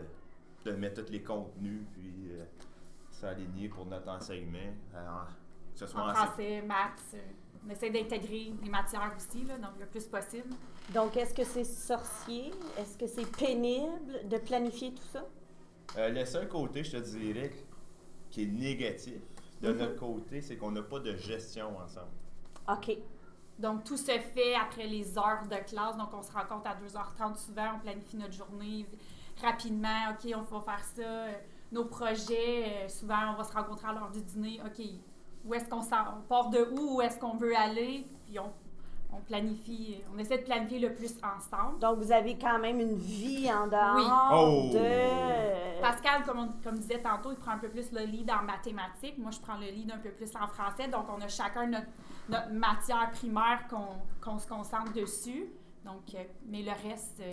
de 0.66 0.72
mettre 0.72 1.04
tous 1.04 1.12
les 1.12 1.22
contenus 1.24 1.82
puis 1.94 2.32
euh, 2.32 2.44
s'aligner 3.12 3.70
pour 3.70 3.86
notre 3.86 4.10
enseignement. 4.10 4.74
Alors, 4.96 5.28
que 5.74 5.80
ce 5.80 5.88
soit 5.88 6.02
En 6.02 6.10
en 6.10 6.14
français, 6.14 6.62
maths. 6.62 7.02
euh, 7.16 7.20
on 7.66 7.70
essaie 7.72 7.90
d'intégrer 7.90 8.54
les 8.62 8.70
matières 8.70 9.12
aussi, 9.18 9.44
là, 9.44 9.58
donc 9.58 9.72
le 9.80 9.86
plus 9.88 10.06
possible. 10.06 10.50
Donc, 10.94 11.18
est-ce 11.18 11.34
que 11.34 11.44
c'est 11.44 11.64
sorcier? 11.64 12.52
Est-ce 12.78 12.98
que 12.98 13.08
c'est 13.08 13.26
pénible 13.38 14.28
de 14.30 14.38
planifier 14.38 14.94
tout 14.94 15.04
ça? 15.12 15.26
Euh, 15.98 16.10
le 16.10 16.26
seul 16.26 16.48
côté, 16.48 16.84
je 16.84 16.92
te 16.92 16.98
dirais, 16.98 17.52
qui 18.30 18.44
est 18.44 18.48
négatif 18.48 19.20
de 19.62 19.72
Mhm. 19.72 19.78
notre 19.80 19.96
côté, 19.96 20.42
c'est 20.42 20.58
qu'on 20.58 20.72
n'a 20.72 20.84
pas 20.84 21.00
de 21.00 21.16
gestion 21.16 21.76
ensemble. 21.78 22.12
OK. 22.70 22.98
Donc, 23.58 23.84
tout 23.86 23.98
se 23.98 24.12
fait 24.12 24.56
après 24.56 24.86
les 24.86 25.18
heures 25.18 25.44
de 25.50 25.56
classe. 25.68 25.96
Donc, 25.98 26.10
on 26.14 26.22
se 26.22 26.32
rencontre 26.32 26.68
à 26.70 26.76
2h30 26.76 27.38
souvent. 27.38 27.76
On 27.76 27.80
planifie 27.80 28.18
notre 28.18 28.34
journée 28.34 28.86
rapidement. 29.42 30.12
OK, 30.12 30.32
on 30.36 30.42
va 30.42 30.62
faire 30.62 30.84
ça. 30.84 31.02
Euh, 31.02 31.34
Nos 31.72 31.86
projets, 31.86 32.66
euh, 32.86 32.90
souvent, 32.90 33.34
on 33.34 33.38
va 33.38 33.44
se 33.44 33.54
rencontrer 33.54 33.88
à 33.88 33.94
l'heure 33.94 34.12
du 34.12 34.22
dîner. 34.22 34.60
OK, 34.66 34.86
où 35.46 35.54
est-ce 35.54 35.70
qu'on 35.70 35.80
on 35.82 36.22
part 36.28 36.50
de 36.50 36.68
où? 36.78 36.98
Où 36.98 37.02
est-ce 37.02 37.18
qu'on 37.20 37.36
veut 37.36 37.56
aller? 37.56 38.06
Puis, 38.26 38.38
on, 38.40 38.52
on 39.14 39.22
planifie. 39.22 39.98
On 40.14 40.18
essaie 40.18 40.38
de 40.40 40.44
planifier 40.44 40.80
le 40.80 40.94
plus 40.94 41.16
ensemble. 41.24 41.80
Donc, 41.80 42.00
vous 42.00 42.12
avez 42.12 42.38
quand 42.38 42.60
même 42.60 42.80
une 42.82 42.96
vie 42.98 43.50
en 43.52 43.68
dehors 43.68 43.96
Oui. 43.96 44.04
Oh! 44.34 44.70
de... 44.74 45.82
Pascal, 45.82 46.24
comme 46.26 46.40
on 46.40 46.50
comme 46.64 46.78
disait 46.78 47.02
tantôt, 47.02 47.32
il 47.32 47.38
prend 47.38 47.52
un 47.52 47.58
peu 47.60 47.70
plus 47.70 47.92
le 47.92 48.02
lead 48.02 48.30
en 48.32 48.44
mathématiques. 48.44 49.18
Moi, 49.18 49.32
je 49.32 49.40
prends 49.40 49.58
le 49.58 49.68
lead 49.68 49.92
un 49.92 49.98
peu 50.00 50.10
plus 50.10 50.30
en 50.36 50.48
français. 50.48 50.88
Donc, 50.88 51.06
on 51.16 51.22
a 51.22 51.28
chacun 51.28 51.68
notre, 51.68 51.88
notre 52.30 52.52
matière 52.52 53.12
primaire 53.12 53.68
qu'on 54.22 54.40
se 54.40 54.48
concentre 54.48 54.94
dessus. 54.94 55.48
Donc, 55.84 56.14
euh, 56.16 56.24
mais 56.48 56.64
le 56.64 56.72
reste, 56.72 57.20
euh, 57.22 57.32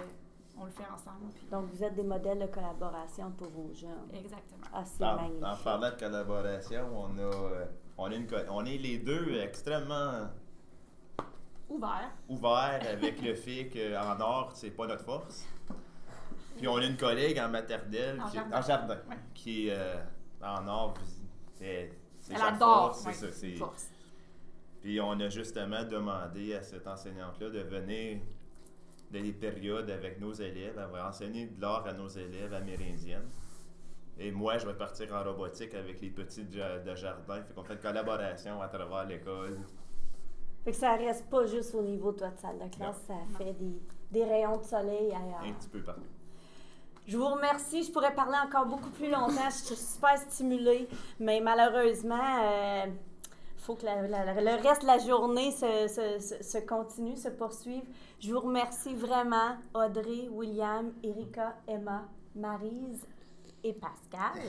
on 0.59 0.65
le 0.67 0.71
fait 0.71 0.85
ensemble. 0.93 1.31
puis- 1.35 1.47
Donc, 1.51 1.67
vous 1.73 1.83
êtes 1.83 1.95
des 1.95 2.03
modèles 2.03 2.39
de 2.41 2.47
collaboration 2.47 3.31
pour 3.33 3.49
vos 3.49 3.73
jeunes. 3.73 4.09
exactement. 4.15 4.61
Ah, 4.73 4.85
c'est 4.85 5.01
magnifique. 5.05 5.43
en 5.45 5.57
parlant 5.65 5.91
de 5.91 5.99
collaboration, 5.99 6.89
on 6.95 7.19
a, 7.19 7.21
euh, 7.23 7.65
on, 7.97 8.11
a 8.11 8.15
une 8.15 8.27
co- 8.27 8.37
on 8.51 8.65
est 8.67 8.77
les 8.79 8.99
deux 8.99 9.35
extrêmement 9.41 10.29
Ouvert. 11.69 12.11
ouvert 12.29 12.81
avec 12.93 13.23
le 13.23 13.35
fait 13.35 13.69
qu'en 13.71 14.21
or, 14.21 14.51
c'est 14.55 14.71
pas 14.71 14.87
notre 14.87 15.05
force. 15.05 15.47
Puis 16.59 16.69
on 16.69 16.77
a 16.77 16.85
une 16.85 16.97
collègue 16.99 17.39
en 17.39 17.49
maternelle, 17.49 18.21
En 18.21 18.27
qui, 18.29 18.35
jardin. 18.37 18.59
en 18.59 18.63
jardin, 18.63 18.95
Ouais. 19.09 19.17
qui 19.35 19.69
est 19.69 19.75
euh, 19.75 20.03
en 20.43 20.69
or, 20.69 20.95
c'est 21.55 21.91
sa 22.21 22.49
adore. 22.49 22.95
force, 22.95 23.01
c'est 23.05 23.13
ça. 23.15 23.33
c'est-. 23.33 23.59
Puis 24.83 25.01
on 25.01 25.13
a 25.21 25.29
justement 25.29 25.85
demandé 25.85 26.55
à 26.55 26.63
cette 26.63 26.87
enseignante-là 26.87 27.51
de 27.51 27.61
venir 27.61 28.19
dans 29.13 29.23
des 29.23 29.33
périodes 29.33 29.91
avec 29.91 30.21
nos 30.21 30.33
élèves, 30.33 30.75
elle 30.83 30.91
va 30.91 31.09
enseigner 31.09 31.47
de 31.47 31.61
l'art 31.61 31.87
à 31.87 31.93
nos 31.93 32.09
élèves 32.09 32.53
amérindiennes. 32.55 33.29
Et 34.19 34.31
moi, 34.31 34.59
je 34.59 34.67
vais 34.67 34.75
partir 34.75 35.13
en 35.15 35.23
robotique 35.23 35.75
avec 35.75 36.01
les 36.01 36.11
petits 36.11 36.45
de, 36.45 36.53
ja- 36.57 36.79
de 36.79 36.95
jardin. 36.95 37.43
Fait 37.43 37.55
qu'on 37.55 37.63
fait 37.63 37.75
une 37.75 37.81
collaboration 37.81 38.61
à 38.61 38.69
travers 38.69 39.05
l'école. 39.07 39.59
Fait 40.65 40.71
que 40.71 40.77
ça 40.77 40.95
reste 40.97 41.29
pas 41.29 41.45
juste 41.47 41.75
au 41.75 41.83
niveau 41.83 42.13
de 42.13 42.21
votre 42.21 42.39
salle 42.39 42.59
de 42.59 42.75
classe, 42.75 43.01
ça 43.07 43.15
fait 43.39 43.53
des, 43.55 43.81
des 44.11 44.25
rayons 44.25 44.59
de 44.59 44.65
soleil 44.65 45.09
ailleurs. 45.13 45.43
Un 45.45 45.53
petit 45.53 45.69
peu 45.69 45.81
partout. 45.83 46.03
Je 47.07 47.17
vous 47.17 47.27
remercie. 47.29 47.83
Je 47.83 47.91
pourrais 47.93 48.15
parler 48.15 48.37
encore 48.47 48.67
beaucoup 48.67 48.91
plus 48.91 49.11
longtemps. 49.11 49.51
Je 49.51 49.65
suis 49.65 49.77
super 49.77 50.17
stimulée, 50.19 50.89
mais 51.19 51.41
malheureusement, 51.41 52.85
il 52.87 52.93
faut 53.63 53.75
que 53.77 53.85
la- 53.85 54.03
la- 54.09 54.35
le 54.35 54.63
reste 54.63 54.83
de 54.83 54.87
la 54.87 54.99
journée 54.99 55.51
se, 55.53 55.87
se- 55.89 56.19
se- 56.19 56.43
se 56.43 56.59
continue, 56.59 57.17
se 57.17 57.29
poursuive. 57.29 57.85
Je 58.21 58.33
vous 58.33 58.41
remercie 58.41 58.95
vraiment, 58.95 59.57
Audrey, 59.75 60.29
William, 60.31 60.93
Erika, 61.03 61.55
Emma, 61.67 62.03
Marise 62.35 63.07
et 63.65 63.73
Pascal. 63.73 64.41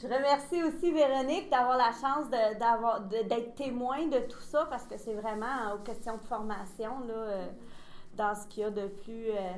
Je 0.00 0.06
remercie 0.06 0.62
aussi 0.62 0.92
Véronique 0.92 1.50
d'avoir 1.50 1.76
la 1.76 1.90
chance 1.92 2.28
d'être 2.30 3.54
témoin 3.56 4.06
de 4.06 4.18
tout 4.20 4.40
ça 4.40 4.66
parce 4.70 4.84
que 4.84 4.96
c'est 4.96 5.14
vraiment 5.14 5.74
aux 5.74 5.78
questions 5.78 6.16
de 6.16 6.22
formation 6.22 7.00
là, 7.06 7.14
euh, 7.14 7.46
dans 8.14 8.34
ce 8.34 8.46
qu'il 8.46 8.62
y 8.62 8.66
a 8.66 8.70
de 8.70 8.86
plus, 8.86 9.30
euh, 9.30 9.52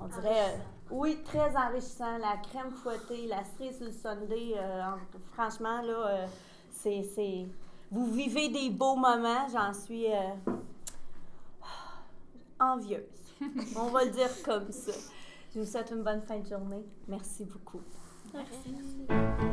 on 0.00 0.06
dirait, 0.06 0.44
euh, 0.50 0.56
oui, 0.90 1.22
très 1.24 1.54
enrichissant. 1.56 2.16
La 2.18 2.36
crème 2.48 2.70
fouettée, 2.70 3.26
la 3.26 3.44
cerise 3.44 3.76
sur 3.76 3.86
le 3.86 3.92
sundae, 3.92 4.54
en- 4.58 4.98
franchement, 5.34 5.82
là, 5.82 6.26
c'est, 6.82 7.46
vous 7.90 8.12
vivez 8.12 8.48
des 8.48 8.70
beaux 8.70 8.96
moments. 8.96 9.46
J'en 9.52 9.72
suis 9.74 10.06
euh, 10.06 10.52
envieuse. 12.58 13.02
On 13.76 13.86
va 13.86 14.04
le 14.04 14.10
dire 14.10 14.30
comme 14.44 14.70
ça. 14.70 14.92
Je 15.54 15.60
vous 15.60 15.66
souhaite 15.66 15.90
une 15.90 16.02
bonne 16.02 16.22
fin 16.22 16.38
de 16.38 16.46
journée. 16.46 16.84
Merci 17.08 17.44
beaucoup. 17.44 17.80
Merci. 18.32 19.48